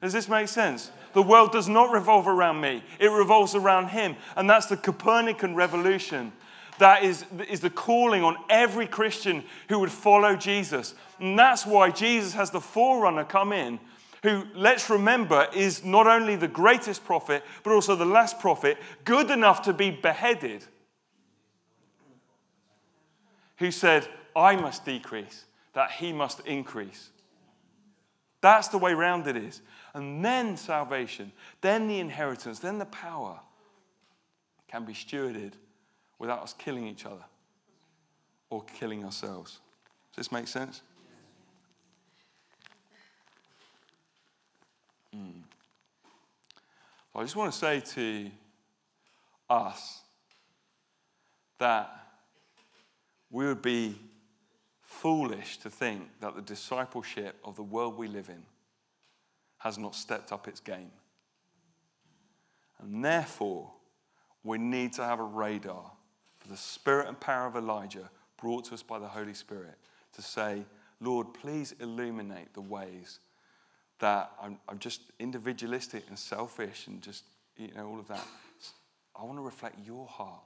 Does 0.00 0.12
this 0.12 0.28
make 0.28 0.48
sense? 0.48 0.90
The 1.12 1.22
world 1.22 1.52
does 1.52 1.68
not 1.68 1.92
revolve 1.92 2.26
around 2.26 2.60
me, 2.60 2.82
it 2.98 3.08
revolves 3.08 3.54
around 3.54 3.88
Him. 3.88 4.16
And 4.36 4.48
that's 4.48 4.66
the 4.66 4.76
Copernican 4.76 5.54
revolution. 5.54 6.32
That 6.78 7.04
is, 7.04 7.24
is 7.48 7.60
the 7.60 7.70
calling 7.70 8.24
on 8.24 8.36
every 8.48 8.86
Christian 8.86 9.44
who 9.68 9.78
would 9.80 9.92
follow 9.92 10.34
Jesus. 10.34 10.94
And 11.20 11.38
that's 11.38 11.66
why 11.66 11.90
Jesus 11.90 12.32
has 12.32 12.50
the 12.50 12.60
forerunner 12.60 13.24
come 13.24 13.52
in, 13.52 13.78
who, 14.22 14.44
let's 14.54 14.88
remember, 14.88 15.48
is 15.54 15.84
not 15.84 16.06
only 16.06 16.36
the 16.36 16.48
greatest 16.48 17.04
prophet, 17.04 17.42
but 17.62 17.72
also 17.72 17.96
the 17.96 18.04
last 18.04 18.38
prophet, 18.38 18.78
good 19.04 19.30
enough 19.30 19.62
to 19.62 19.72
be 19.72 19.90
beheaded, 19.90 20.64
who 23.56 23.70
said, 23.70 24.08
I 24.34 24.56
must 24.56 24.84
decrease, 24.84 25.44
that 25.72 25.90
he 25.90 26.12
must 26.12 26.40
increase. 26.46 27.10
That's 28.40 28.68
the 28.68 28.78
way 28.78 28.94
round 28.94 29.26
it 29.26 29.36
is 29.36 29.62
and 29.94 30.24
then 30.24 30.56
salvation, 30.56 31.32
then 31.60 31.88
the 31.88 31.98
inheritance, 31.98 32.58
then 32.58 32.78
the 32.78 32.86
power 32.86 33.40
can 34.68 34.84
be 34.84 34.94
stewarded 34.94 35.52
without 36.18 36.42
us 36.42 36.54
killing 36.56 36.86
each 36.86 37.04
other 37.04 37.24
or 38.48 38.62
killing 38.64 39.04
ourselves. 39.04 39.60
Does 40.14 40.26
this 40.26 40.32
make 40.32 40.48
sense? 40.48 40.82
Mm. 45.14 45.42
I 47.14 47.22
just 47.22 47.36
want 47.36 47.52
to 47.52 47.58
say 47.58 47.80
to 47.80 48.30
us 49.50 50.00
that 51.58 51.90
we 53.30 53.46
would 53.46 53.62
be 53.62 53.98
foolish 54.82 55.58
to 55.58 55.70
think 55.70 56.08
that 56.20 56.34
the 56.34 56.42
discipleship 56.42 57.36
of 57.44 57.56
the 57.56 57.62
world 57.62 57.96
we 57.96 58.08
live 58.08 58.28
in 58.28 58.42
has 59.58 59.78
not 59.78 59.94
stepped 59.94 60.32
up 60.32 60.48
its 60.48 60.60
game. 60.60 60.90
And 62.80 63.04
therefore, 63.04 63.70
we 64.42 64.58
need 64.58 64.92
to 64.94 65.04
have 65.04 65.20
a 65.20 65.24
radar 65.24 65.92
for 66.38 66.48
the 66.48 66.56
spirit 66.56 67.08
and 67.08 67.18
power 67.18 67.46
of 67.46 67.56
Elijah 67.56 68.10
brought 68.40 68.64
to 68.66 68.74
us 68.74 68.82
by 68.82 68.98
the 68.98 69.06
Holy 69.06 69.34
Spirit 69.34 69.76
to 70.14 70.22
say, 70.22 70.64
Lord, 71.00 71.32
please 71.32 71.74
illuminate 71.80 72.52
the 72.54 72.60
ways 72.60 73.20
that 74.02 74.30
I'm, 74.40 74.58
I'm 74.68 74.78
just 74.78 75.00
individualistic 75.18 76.04
and 76.08 76.18
selfish 76.18 76.86
and 76.86 77.00
just, 77.00 77.24
you 77.56 77.72
know, 77.74 77.88
all 77.88 77.98
of 77.98 78.08
that. 78.08 78.26
I 79.16 79.24
want 79.24 79.38
to 79.38 79.42
reflect 79.42 79.76
your 79.84 80.06
heart. 80.06 80.42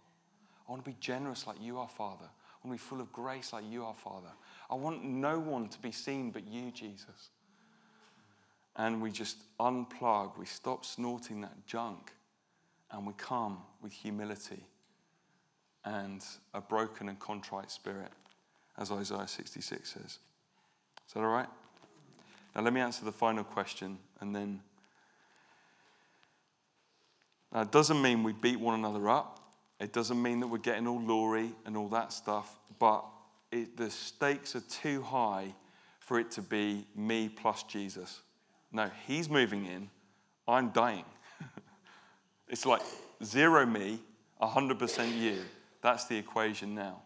I 0.66 0.72
want 0.72 0.84
to 0.84 0.90
be 0.90 0.96
generous 1.00 1.46
like 1.46 1.56
you 1.60 1.78
are, 1.78 1.88
Father. 1.88 2.24
I 2.24 2.66
want 2.66 2.78
to 2.78 2.84
be 2.84 2.88
full 2.88 3.00
of 3.00 3.12
grace 3.12 3.52
like 3.52 3.64
you 3.68 3.84
are, 3.84 3.94
Father. 3.94 4.30
I 4.70 4.74
want 4.74 5.04
no 5.04 5.38
one 5.38 5.68
to 5.68 5.78
be 5.80 5.92
seen 5.92 6.30
but 6.30 6.46
you, 6.46 6.70
Jesus 6.70 7.30
and 8.76 9.00
we 9.00 9.10
just 9.10 9.38
unplug, 9.58 10.36
we 10.38 10.44
stop 10.46 10.84
snorting 10.84 11.40
that 11.40 11.66
junk, 11.66 12.12
and 12.90 13.06
we 13.06 13.12
come 13.16 13.58
with 13.82 13.92
humility 13.92 14.62
and 15.84 16.22
a 16.54 16.60
broken 16.60 17.08
and 17.08 17.18
contrite 17.18 17.70
spirit, 17.70 18.12
as 18.76 18.90
Isaiah 18.90 19.26
66 19.26 19.88
says. 19.88 20.02
Is 20.04 20.18
that 21.14 21.20
all 21.20 21.26
right? 21.26 21.48
Now, 22.56 22.62
let 22.62 22.72
me 22.72 22.80
answer 22.80 23.04
the 23.04 23.12
final 23.12 23.44
question, 23.44 23.98
and 24.18 24.34
then. 24.34 24.62
Now, 27.52 27.60
it 27.60 27.70
doesn't 27.70 28.00
mean 28.00 28.22
we 28.22 28.32
beat 28.32 28.58
one 28.58 28.74
another 28.74 29.10
up. 29.10 29.52
It 29.78 29.92
doesn't 29.92 30.20
mean 30.20 30.40
that 30.40 30.46
we're 30.46 30.56
getting 30.56 30.86
all 30.86 30.98
glory 30.98 31.52
and 31.66 31.76
all 31.76 31.88
that 31.88 32.14
stuff, 32.14 32.58
but 32.78 33.04
it, 33.52 33.76
the 33.76 33.90
stakes 33.90 34.56
are 34.56 34.60
too 34.60 35.02
high 35.02 35.54
for 36.00 36.18
it 36.18 36.30
to 36.32 36.42
be 36.42 36.86
me 36.96 37.28
plus 37.28 37.62
Jesus. 37.64 38.22
No, 38.72 38.90
he's 39.06 39.28
moving 39.28 39.66
in. 39.66 39.90
I'm 40.48 40.70
dying. 40.70 41.04
it's 42.48 42.64
like 42.64 42.80
zero 43.22 43.66
me, 43.66 44.00
100% 44.40 45.18
you. 45.18 45.40
That's 45.82 46.06
the 46.06 46.16
equation 46.16 46.74
now. 46.74 47.02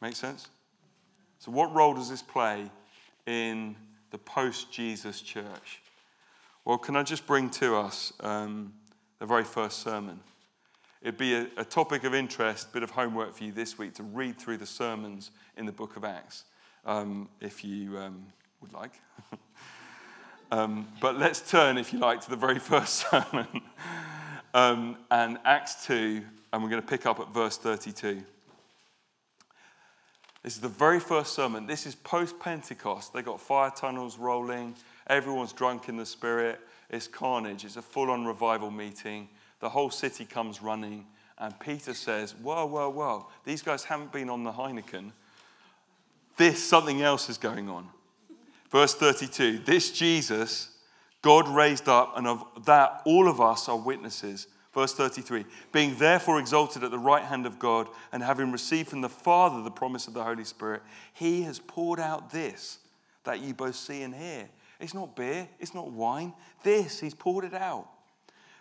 Make 0.00 0.14
sense? 0.14 0.46
So, 1.40 1.50
what 1.50 1.74
role 1.74 1.94
does 1.94 2.08
this 2.08 2.22
play 2.22 2.70
in 3.26 3.74
the 4.10 4.18
post 4.18 4.72
Jesus 4.72 5.20
church? 5.20 5.82
Well, 6.64 6.78
can 6.78 6.96
I 6.96 7.02
just 7.02 7.26
bring 7.26 7.50
to 7.50 7.76
us 7.76 8.12
um, 8.20 8.72
the 9.18 9.26
very 9.26 9.44
first 9.44 9.80
sermon? 9.80 10.20
It'd 11.00 11.16
be 11.16 11.34
a, 11.34 11.46
a, 11.56 11.64
topic 11.64 12.04
of 12.04 12.14
interest, 12.14 12.68
a 12.70 12.72
bit 12.72 12.82
of 12.82 12.90
homework 12.90 13.34
for 13.34 13.44
you 13.44 13.52
this 13.52 13.78
week 13.78 13.94
to 13.94 14.02
read 14.02 14.38
through 14.38 14.56
the 14.56 14.66
sermons 14.66 15.30
in 15.56 15.64
the 15.64 15.72
book 15.72 15.96
of 15.96 16.04
Acts, 16.04 16.44
um, 16.84 17.28
if 17.40 17.64
you 17.64 17.96
um, 17.98 18.26
would 18.60 18.72
like. 18.72 18.92
Um, 20.50 20.88
but 21.00 21.18
let's 21.18 21.50
turn, 21.50 21.76
if 21.76 21.92
you 21.92 21.98
like, 21.98 22.22
to 22.22 22.30
the 22.30 22.36
very 22.36 22.58
first 22.58 23.10
sermon 23.10 23.46
um, 24.54 24.96
and 25.10 25.38
Acts 25.44 25.86
2, 25.86 26.22
and 26.52 26.62
we're 26.62 26.70
going 26.70 26.82
to 26.82 26.88
pick 26.88 27.06
up 27.06 27.20
at 27.20 27.32
verse 27.32 27.58
32. 27.58 28.22
This 30.42 30.54
is 30.54 30.60
the 30.60 30.68
very 30.68 31.00
first 31.00 31.34
sermon. 31.34 31.66
This 31.66 31.86
is 31.86 31.94
post 31.94 32.38
Pentecost. 32.38 33.12
They 33.12 33.22
got 33.22 33.40
fire 33.40 33.72
tunnels 33.74 34.18
rolling, 34.18 34.74
everyone's 35.06 35.52
drunk 35.52 35.88
in 35.88 35.96
the 35.96 36.06
spirit. 36.06 36.60
It's 36.90 37.06
carnage. 37.06 37.64
It's 37.64 37.76
a 37.76 37.82
full 37.82 38.10
on 38.10 38.24
revival 38.24 38.70
meeting. 38.70 39.28
the 39.60 39.68
whole 39.68 39.90
city 39.90 40.24
comes 40.24 40.62
running, 40.62 41.06
and 41.36 41.58
Peter 41.60 41.92
says, 41.92 42.34
Whoa, 42.34 42.66
whoa, 42.66 42.88
whoa, 42.90 43.26
these 43.44 43.62
guys 43.62 43.84
haven't 43.84 44.12
been 44.12 44.30
on 44.30 44.44
the 44.44 44.52
Heineken. 44.52 45.12
This, 46.36 46.64
something 46.64 47.02
else 47.02 47.28
is 47.28 47.36
going 47.36 47.68
on. 47.68 47.88
Verse 48.70 48.94
32 48.94 49.58
This 49.58 49.90
Jesus, 49.90 50.70
God 51.20 51.48
raised 51.48 51.88
up, 51.88 52.16
and 52.16 52.26
of 52.26 52.44
that 52.64 53.02
all 53.04 53.28
of 53.28 53.40
us 53.40 53.68
are 53.68 53.76
witnesses. 53.76 54.46
Verse 54.78 54.94
33 54.94 55.44
Being 55.72 55.96
therefore 55.96 56.38
exalted 56.38 56.84
at 56.84 56.92
the 56.92 57.00
right 57.00 57.24
hand 57.24 57.46
of 57.46 57.58
God, 57.58 57.88
and 58.12 58.22
having 58.22 58.52
received 58.52 58.88
from 58.88 59.00
the 59.00 59.08
Father 59.08 59.60
the 59.60 59.72
promise 59.72 60.06
of 60.06 60.14
the 60.14 60.22
Holy 60.22 60.44
Spirit, 60.44 60.82
he 61.12 61.42
has 61.42 61.58
poured 61.58 61.98
out 61.98 62.30
this 62.30 62.78
that 63.24 63.40
you 63.40 63.54
both 63.54 63.74
see 63.74 64.02
and 64.02 64.14
hear. 64.14 64.48
It's 64.78 64.94
not 64.94 65.16
beer, 65.16 65.48
it's 65.58 65.74
not 65.74 65.90
wine. 65.90 66.32
This, 66.62 67.00
he's 67.00 67.12
poured 67.12 67.44
it 67.44 67.54
out. 67.54 67.88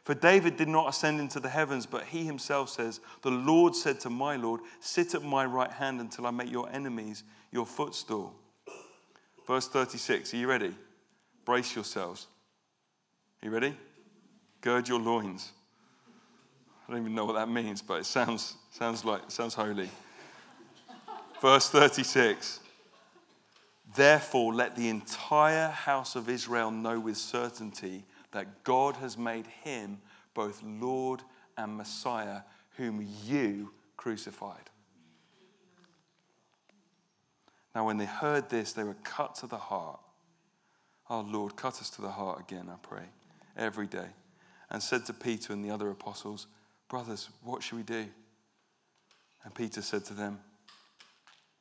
For 0.05 0.15
David 0.15 0.57
did 0.57 0.69
not 0.69 0.89
ascend 0.89 1.19
into 1.19 1.39
the 1.39 1.49
heavens, 1.49 1.85
but 1.85 2.05
he 2.05 2.25
himself 2.25 2.69
says, 2.71 2.99
The 3.21 3.29
Lord 3.29 3.75
said 3.75 3.99
to 3.99 4.09
my 4.09 4.37
Lord, 4.37 4.61
Sit 4.79 5.13
at 5.13 5.21
my 5.21 5.45
right 5.45 5.71
hand 5.71 6.01
until 6.01 6.25
I 6.25 6.31
make 6.31 6.51
your 6.51 6.67
enemies 6.71 7.25
your 7.51 7.67
footstool. 7.67 8.33
Verse 9.45 9.67
36, 9.67 10.33
are 10.33 10.37
you 10.37 10.47
ready? 10.47 10.73
Brace 11.45 11.75
yourselves. 11.75 12.25
Are 13.43 13.45
you 13.45 13.51
ready? 13.53 13.77
Gird 14.61 14.89
your 14.89 14.99
loins. 14.99 15.51
I 16.87 16.91
don't 16.91 17.01
even 17.01 17.15
know 17.15 17.25
what 17.25 17.35
that 17.35 17.49
means, 17.49 17.81
but 17.81 18.01
it 18.01 18.05
sounds, 18.05 18.55
sounds 18.71 19.03
like 19.03 19.29
sounds 19.29 19.53
holy. 19.53 19.89
Verse 21.41 21.69
36. 21.69 22.61
Therefore, 23.95 24.53
let 24.53 24.75
the 24.75 24.89
entire 24.89 25.69
house 25.69 26.15
of 26.15 26.29
Israel 26.29 26.71
know 26.71 26.99
with 26.99 27.17
certainty 27.17 28.05
that 28.31 28.63
God 28.63 28.95
has 28.97 29.17
made 29.17 29.47
him 29.63 29.99
both 30.33 30.61
Lord 30.63 31.21
and 31.57 31.77
Messiah, 31.77 32.41
whom 32.75 33.07
you 33.25 33.71
crucified. 33.95 34.69
Now, 37.73 37.85
when 37.85 37.97
they 37.97 38.05
heard 38.05 38.49
this, 38.49 38.73
they 38.73 38.83
were 38.83 38.97
cut 39.03 39.35
to 39.35 39.47
the 39.47 39.57
heart. 39.57 39.99
Oh, 41.09 41.21
Lord, 41.21 41.55
cut 41.55 41.79
us 41.79 41.89
to 41.91 42.01
the 42.01 42.09
heart 42.09 42.39
again, 42.39 42.69
I 42.71 42.75
pray, 42.81 43.05
every 43.55 43.87
day. 43.87 44.07
And 44.69 44.83
said 44.83 45.05
to 45.05 45.13
Peter 45.13 45.53
and 45.53 45.63
the 45.63 45.71
other 45.71 45.89
apostles, 45.89 46.47
Brothers, 46.89 47.29
what 47.43 47.63
should 47.63 47.77
we 47.77 47.83
do? 47.83 48.05
And 49.43 49.53
Peter 49.53 49.81
said 49.81 50.05
to 50.05 50.13
them, 50.13 50.39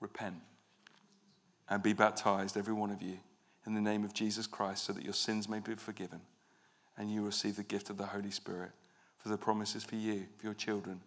Repent 0.00 0.36
and 1.68 1.82
be 1.82 1.92
baptized, 1.92 2.56
every 2.56 2.74
one 2.74 2.90
of 2.90 3.02
you, 3.02 3.18
in 3.66 3.74
the 3.74 3.80
name 3.80 4.04
of 4.04 4.14
Jesus 4.14 4.46
Christ, 4.46 4.84
so 4.84 4.92
that 4.92 5.04
your 5.04 5.12
sins 5.12 5.48
may 5.48 5.58
be 5.58 5.74
forgiven 5.74 6.20
and 6.96 7.10
you 7.10 7.24
receive 7.24 7.56
the 7.56 7.62
gift 7.62 7.90
of 7.90 7.98
the 7.98 8.06
Holy 8.06 8.30
Spirit. 8.30 8.70
For 9.18 9.28
the 9.28 9.36
promise 9.36 9.74
is 9.74 9.84
for 9.84 9.96
you, 9.96 10.26
for 10.38 10.46
your 10.46 10.54
children, 10.54 11.00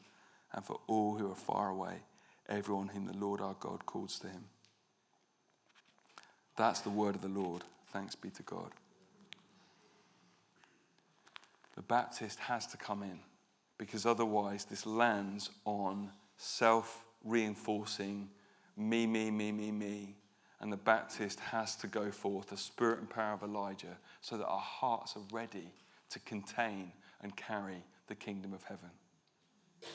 and 0.53 0.65
for 0.65 0.80
all 0.88 1.15
who 1.15 1.32
are 1.32 1.36
far 1.36 1.70
away, 1.70 1.95
everyone 2.47 2.89
whom 2.89 3.05
the 3.05 3.17
Lord 3.17 3.41
our 3.41 3.55
God 3.59 3.86
calls 3.86 4.20
to 4.20 4.28
him. 4.28 4.45
That's 6.57 6.82
the 6.82 6.89
word 6.89 7.15
of 7.15 7.22
the 7.22 7.30
Lord. 7.30 7.63
Thanks 7.93 8.15
be 8.15 8.30
to 8.32 8.43
God. 8.43 8.72
The 11.76 11.82
Baptist 11.82 12.39
has 12.39 12.67
to 12.67 12.78
come 12.78 13.03
in 13.03 13.20
because 13.80 14.05
otherwise 14.05 14.65
this 14.65 14.86
lands 14.86 15.49
on 15.65 16.11
self 16.38 17.03
reinforcing 17.23 18.30
me, 18.77 19.07
me, 19.07 19.32
me, 19.32 19.51
me, 19.51 19.71
me. 19.71 20.15
And 20.61 20.71
the 20.71 20.77
Baptist 20.77 21.39
has 21.39 21.75
to 21.77 21.88
go 21.88 22.11
forth, 22.11 22.49
the 22.49 22.57
spirit 22.57 22.99
and 22.99 23.09
power 23.09 23.34
of 23.34 23.43
Elijah, 23.43 23.97
so 24.21 24.38
that 24.38 24.45
our 24.45 24.59
hearts 24.59 25.15
are 25.15 25.23
ready 25.32 25.71
to 26.09 26.19
contain 26.19 26.91
and 27.21 27.36
carry 27.36 27.82
the 28.07 28.15
kingdom 28.15 28.53
of 28.53 28.63
heaven. 28.63 28.89
Is 29.82 29.88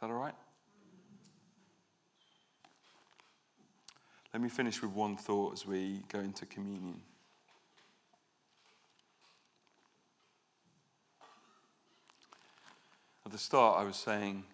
that 0.00 0.10
all 0.10 0.16
right? 0.16 0.34
Let 4.32 4.42
me 4.42 4.48
finish 4.48 4.80
with 4.80 4.92
one 4.92 5.16
thought 5.16 5.52
as 5.52 5.66
we 5.66 6.00
go 6.08 6.18
into 6.20 6.46
communion. 6.46 7.02
At 13.26 13.32
the 13.32 13.38
start, 13.38 13.78
I 13.78 13.84
was 13.84 13.96
saying 13.96 14.44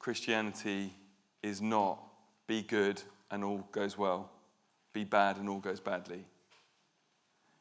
Christianity 0.00 0.92
is 1.42 1.62
not 1.62 2.02
be 2.48 2.62
good 2.62 3.00
and 3.30 3.44
all 3.44 3.68
goes 3.70 3.96
well, 3.96 4.28
be 4.92 5.04
bad 5.04 5.36
and 5.36 5.48
all 5.48 5.60
goes 5.60 5.78
badly. 5.78 6.24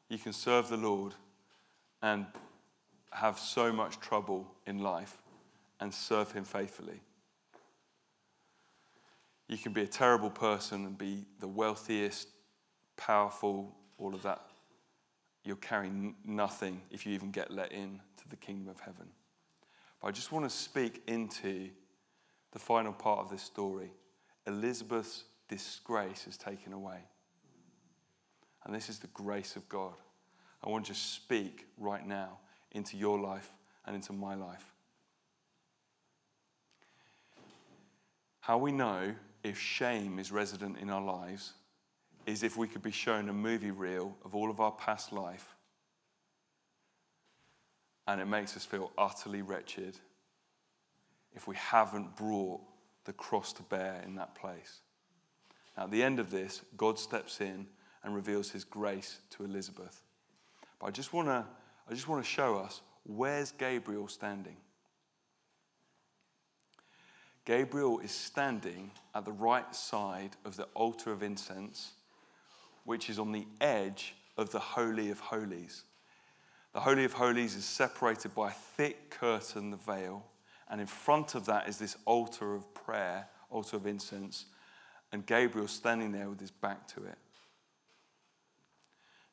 You 0.09 0.17
can 0.17 0.33
serve 0.33 0.69
the 0.69 0.77
Lord 0.77 1.13
and 2.01 2.25
have 3.11 3.37
so 3.37 3.71
much 3.71 3.99
trouble 3.99 4.47
in 4.65 4.79
life 4.79 5.17
and 5.79 5.93
serve 5.93 6.31
Him 6.31 6.43
faithfully. 6.43 7.01
You 9.47 9.57
can 9.57 9.71
be 9.71 9.81
a 9.81 9.87
terrible 9.87 10.29
person 10.29 10.85
and 10.85 10.97
be 10.97 11.25
the 11.39 11.47
wealthiest, 11.47 12.27
powerful, 12.97 13.75
all 13.97 14.13
of 14.13 14.23
that. 14.23 14.41
You'll 15.43 15.55
carry 15.57 15.89
nothing 16.25 16.81
if 16.91 17.05
you 17.05 17.13
even 17.13 17.31
get 17.31 17.51
let 17.51 17.71
in 17.71 18.01
to 18.17 18.29
the 18.29 18.35
kingdom 18.35 18.67
of 18.67 18.79
heaven. 18.81 19.07
But 20.01 20.09
I 20.09 20.11
just 20.11 20.31
want 20.31 20.45
to 20.45 20.49
speak 20.49 21.01
into 21.07 21.69
the 22.51 22.59
final 22.59 22.93
part 22.93 23.19
of 23.19 23.29
this 23.29 23.41
story 23.41 23.91
Elizabeth's 24.45 25.25
disgrace 25.49 26.25
is 26.25 26.37
taken 26.37 26.71
away. 26.71 26.99
And 28.65 28.73
this 28.73 28.89
is 28.89 28.97
the 28.99 29.07
grace 29.07 29.55
of 29.57 29.67
God. 29.67 29.93
I 30.63 30.69
want 30.69 30.85
to 30.85 30.93
just 30.93 31.13
speak 31.13 31.67
right 31.77 32.05
now 32.05 32.39
into 32.71 32.97
your 32.97 33.19
life 33.19 33.51
and 33.85 33.95
into 33.95 34.13
my 34.13 34.35
life. 34.35 34.65
How 38.39 38.57
we 38.57 38.71
know 38.71 39.13
if 39.47 39.59
shame 39.59 40.19
is 40.19 40.31
resident 40.31 40.77
in 40.79 40.89
our 40.89 41.01
lives 41.01 41.53
is 42.25 42.43
if 42.43 42.57
we 42.57 42.67
could 42.67 42.81
be 42.83 42.91
shown 42.91 43.29
a 43.29 43.33
movie 43.33 43.71
reel 43.71 44.15
of 44.25 44.35
all 44.35 44.49
of 44.49 44.59
our 44.59 44.71
past 44.73 45.13
life 45.13 45.55
and 48.07 48.21
it 48.21 48.25
makes 48.25 48.55
us 48.55 48.65
feel 48.65 48.91
utterly 48.97 49.41
wretched 49.41 49.97
if 51.35 51.47
we 51.47 51.55
haven't 51.55 52.15
brought 52.15 52.61
the 53.05 53.13
cross 53.13 53.53
to 53.53 53.63
bear 53.63 54.01
in 54.05 54.15
that 54.15 54.35
place. 54.35 54.79
Now, 55.77 55.83
at 55.83 55.91
the 55.91 56.03
end 56.03 56.19
of 56.19 56.31
this, 56.31 56.61
God 56.75 56.97
steps 56.97 57.41
in 57.41 57.67
and 58.03 58.15
reveals 58.15 58.49
his 58.49 58.63
grace 58.63 59.19
to 59.31 59.43
Elizabeth. 59.43 60.01
But 60.79 60.87
I 60.87 60.91
just 60.91 61.13
want 61.13 61.27
to 61.27 61.45
I 61.89 61.93
just 61.93 62.09
want 62.09 62.23
to 62.23 62.29
show 62.29 62.57
us 62.57 62.81
where's 63.05 63.51
Gabriel 63.51 64.09
standing? 64.09 64.57
Gabriel 67.47 67.99
is 67.99 68.11
standing 68.11 68.91
at 69.15 69.23
the 69.23 69.31
right 69.31 69.73
side 69.73 70.35
of 70.43 70.57
the 70.57 70.67
altar 70.73 71.13
of 71.13 71.23
incense, 71.23 71.93
which 72.83 73.09
is 73.09 73.17
on 73.17 73.31
the 73.31 73.47
edge 73.61 74.15
of 74.35 74.51
the 74.51 74.59
Holy 74.59 75.11
of 75.11 75.21
Holies. 75.21 75.83
The 76.73 76.81
Holy 76.81 77.05
of 77.05 77.13
Holies 77.13 77.55
is 77.55 77.63
separated 77.63 78.35
by 78.35 78.49
a 78.49 78.53
thick 78.53 79.09
curtain, 79.09 79.71
the 79.71 79.77
veil, 79.77 80.25
and 80.69 80.81
in 80.81 80.87
front 80.87 81.35
of 81.35 81.45
that 81.45 81.69
is 81.69 81.77
this 81.77 81.95
altar 82.03 82.53
of 82.53 82.73
prayer, 82.73 83.29
altar 83.49 83.77
of 83.77 83.87
incense, 83.87 84.47
and 85.13 85.25
Gabriel 85.25 85.69
standing 85.69 86.11
there 86.11 86.29
with 86.29 86.41
his 86.41 86.51
back 86.51 86.85
to 86.89 87.05
it. 87.05 87.17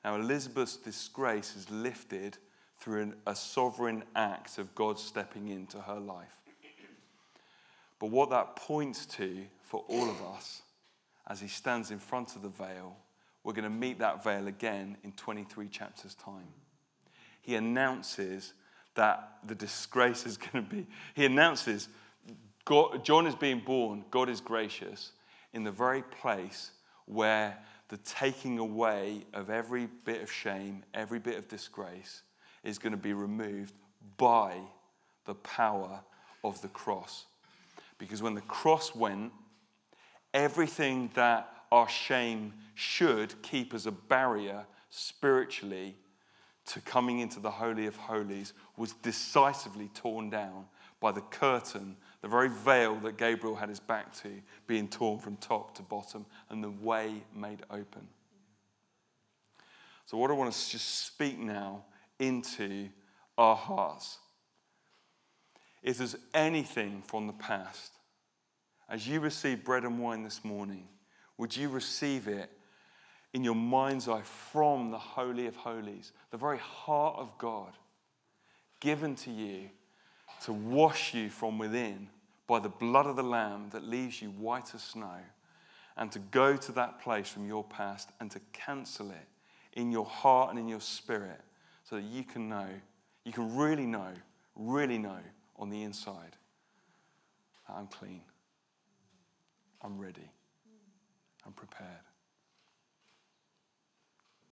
Now, 0.05 0.15
Elizabeth's 0.15 0.77
disgrace 0.77 1.57
is 1.57 1.69
lifted 1.69 2.39
through 2.79 3.03
an, 3.03 3.15
a 3.27 3.35
sovereign 3.35 4.05
act 4.15 4.59
of 4.59 4.73
God 4.77 5.01
stepping 5.01 5.49
into 5.49 5.81
her 5.81 5.99
life. 5.99 6.44
But 8.05 8.11
what 8.11 8.29
that 8.29 8.57
points 8.57 9.07
to 9.17 9.47
for 9.63 9.83
all 9.89 10.11
of 10.11 10.23
us 10.37 10.61
as 11.27 11.41
he 11.41 11.49
stands 11.49 11.91
in 11.91 11.99
front 11.99 12.37
of 12.37 12.43
the 12.43 12.51
veil, 12.51 12.99
we're 13.43 13.55
going 13.55 13.65
to 13.65 13.71
meet 13.71 13.99
that 14.01 14.23
veil 14.23 14.47
again 14.47 14.99
in 15.03 15.13
23 15.13 15.69
chapters' 15.69 16.15
time. 16.15 16.49
He 17.41 17.55
announces 17.55 18.53
that 18.95 19.39
the 19.47 19.55
disgrace 19.55 20.27
is 20.27 20.37
going 20.37 20.67
to 20.67 20.71
be, 20.71 20.87
he 21.15 21.25
announces 21.25 21.89
God, 22.67 23.03
John 23.07 23.27
is 23.27 23.35
being 23.35 23.61
born, 23.61 24.05
God 24.11 24.29
is 24.29 24.43
gracious, 24.43 25.13
in 25.55 25.65
the 25.65 25.73
very 25.73 26.03
place 26.03 26.73
where 27.07 27.57
the 27.89 27.97
taking 27.97 28.59
away 28.59 29.25
of 29.33 29.49
every 29.49 29.89
bit 30.05 30.21
of 30.21 30.31
shame, 30.31 30.83
every 30.93 31.21
bit 31.21 31.39
of 31.39 31.49
disgrace 31.49 32.21
is 32.65 32.79
going 32.79 32.93
to 32.93 32.99
be 32.99 33.15
removed 33.15 33.73
by 34.19 34.59
the 35.25 35.37
power 35.37 36.01
of 36.45 36.61
the 36.61 36.69
cross. 36.69 37.25
Because 37.99 38.23
when 38.23 38.35
the 38.35 38.41
cross 38.43 38.95
went, 38.95 39.33
everything 40.33 41.11
that 41.15 41.51
our 41.71 41.89
shame 41.89 42.53
should 42.75 43.41
keep 43.43 43.75
as 43.75 43.87
a 43.87 43.93
barrier 43.93 44.67
spiritually 44.91 45.97
to 46.67 46.81
coming 46.81 47.19
into 47.19 47.41
the 47.41 47.51
Holy 47.51 47.87
of 47.87 47.97
Holies 47.97 48.53
was 48.77 48.93
decisively 48.95 49.91
torn 49.95 50.31
down 50.31 50.67
by 51.01 51.13
the 51.13 51.21
curtain 51.21 51.97
the 52.23 52.29
very 52.29 52.49
veil 52.49 52.95
that 53.01 53.19
Gabriel 53.19 53.55
had 53.55 53.69
his 53.69 53.81
back 53.81 54.15
to 54.23 54.31
being 54.67 54.89
torn 54.89 55.19
from 55.19 55.37
top 55.37 55.75
to 55.75 55.83
bottom 55.83 56.25
and 56.49 56.65
the 56.65 56.71
way 56.71 57.23
made 57.35 57.61
open. 57.71 58.09
So, 60.07 60.17
what 60.17 60.31
I 60.31 60.35
want 60.35 60.53
to 60.53 60.71
just 60.71 61.05
speak 61.07 61.39
now 61.39 61.85
into 62.19 62.89
our 63.37 63.57
hearts. 63.57 64.19
If 65.85 65.99
there's 65.99 66.17
anything 66.33 67.03
from 67.03 67.27
the 67.27 67.35
past, 67.35 67.93
as 68.89 69.07
you 69.07 69.21
receive 69.21 69.65
bread 69.65 69.85
and 69.85 70.01
wine 70.01 70.25
this 70.25 70.43
morning, 70.43 70.89
would 71.37 71.55
you 71.55 71.69
receive 71.69 72.27
it 72.27 72.51
in 73.35 73.45
your 73.45 73.55
mind's 73.55 74.09
eye 74.09 74.23
from 74.23 74.91
the 74.91 74.99
Holy 74.99 75.47
of 75.47 75.57
Holies, 75.57 76.13
the 76.31 76.39
very 76.39 76.57
heart 76.57 77.17
of 77.19 77.37
God, 77.37 77.73
given 78.81 79.15
to 79.17 79.31
you 79.31 79.69
to 80.45 80.55
wash 80.55 81.13
you 81.13 81.29
from 81.29 81.59
within 81.59 82.09
by 82.47 82.61
the 82.61 82.69
blood 82.71 83.07
of 83.07 83.17
the 83.17 83.23
Lamb 83.23 83.69
that 83.73 83.85
leaves 83.85 84.23
you 84.23 84.31
white 84.31 84.75
as 84.75 84.83
snow, 84.83 85.19
and 85.99 86.11
to 86.13 86.19
go 86.19 86.57
to 86.57 86.73
that 86.73 86.99
place 86.99 87.29
from 87.29 87.47
your 87.47 87.63
past 87.63 88.09
and 88.21 88.31
to 88.31 88.41
cancel 88.55 89.11
it 89.11 89.29
in 89.75 89.93
your 89.93 90.07
heart 90.07 90.49
and 90.49 90.59
in 90.59 90.67
your 90.67 90.81
spirit 90.81 91.43
so 91.85 91.97
that 91.97 92.05
you 92.05 92.25
can 92.25 92.49
know, 92.49 92.69
you 93.25 93.33
can 93.33 93.55
really 93.55 93.87
know, 93.87 94.13
really 94.57 94.97
know 94.97 95.21
on 95.57 95.71
the 95.71 95.83
inside 95.83 96.37
that 97.67 97.75
I'm 97.75 97.87
clean, 97.87 98.23
I'm 99.83 99.99
ready, 99.99 100.31
I'm 101.47 101.53
prepared. 101.53 101.89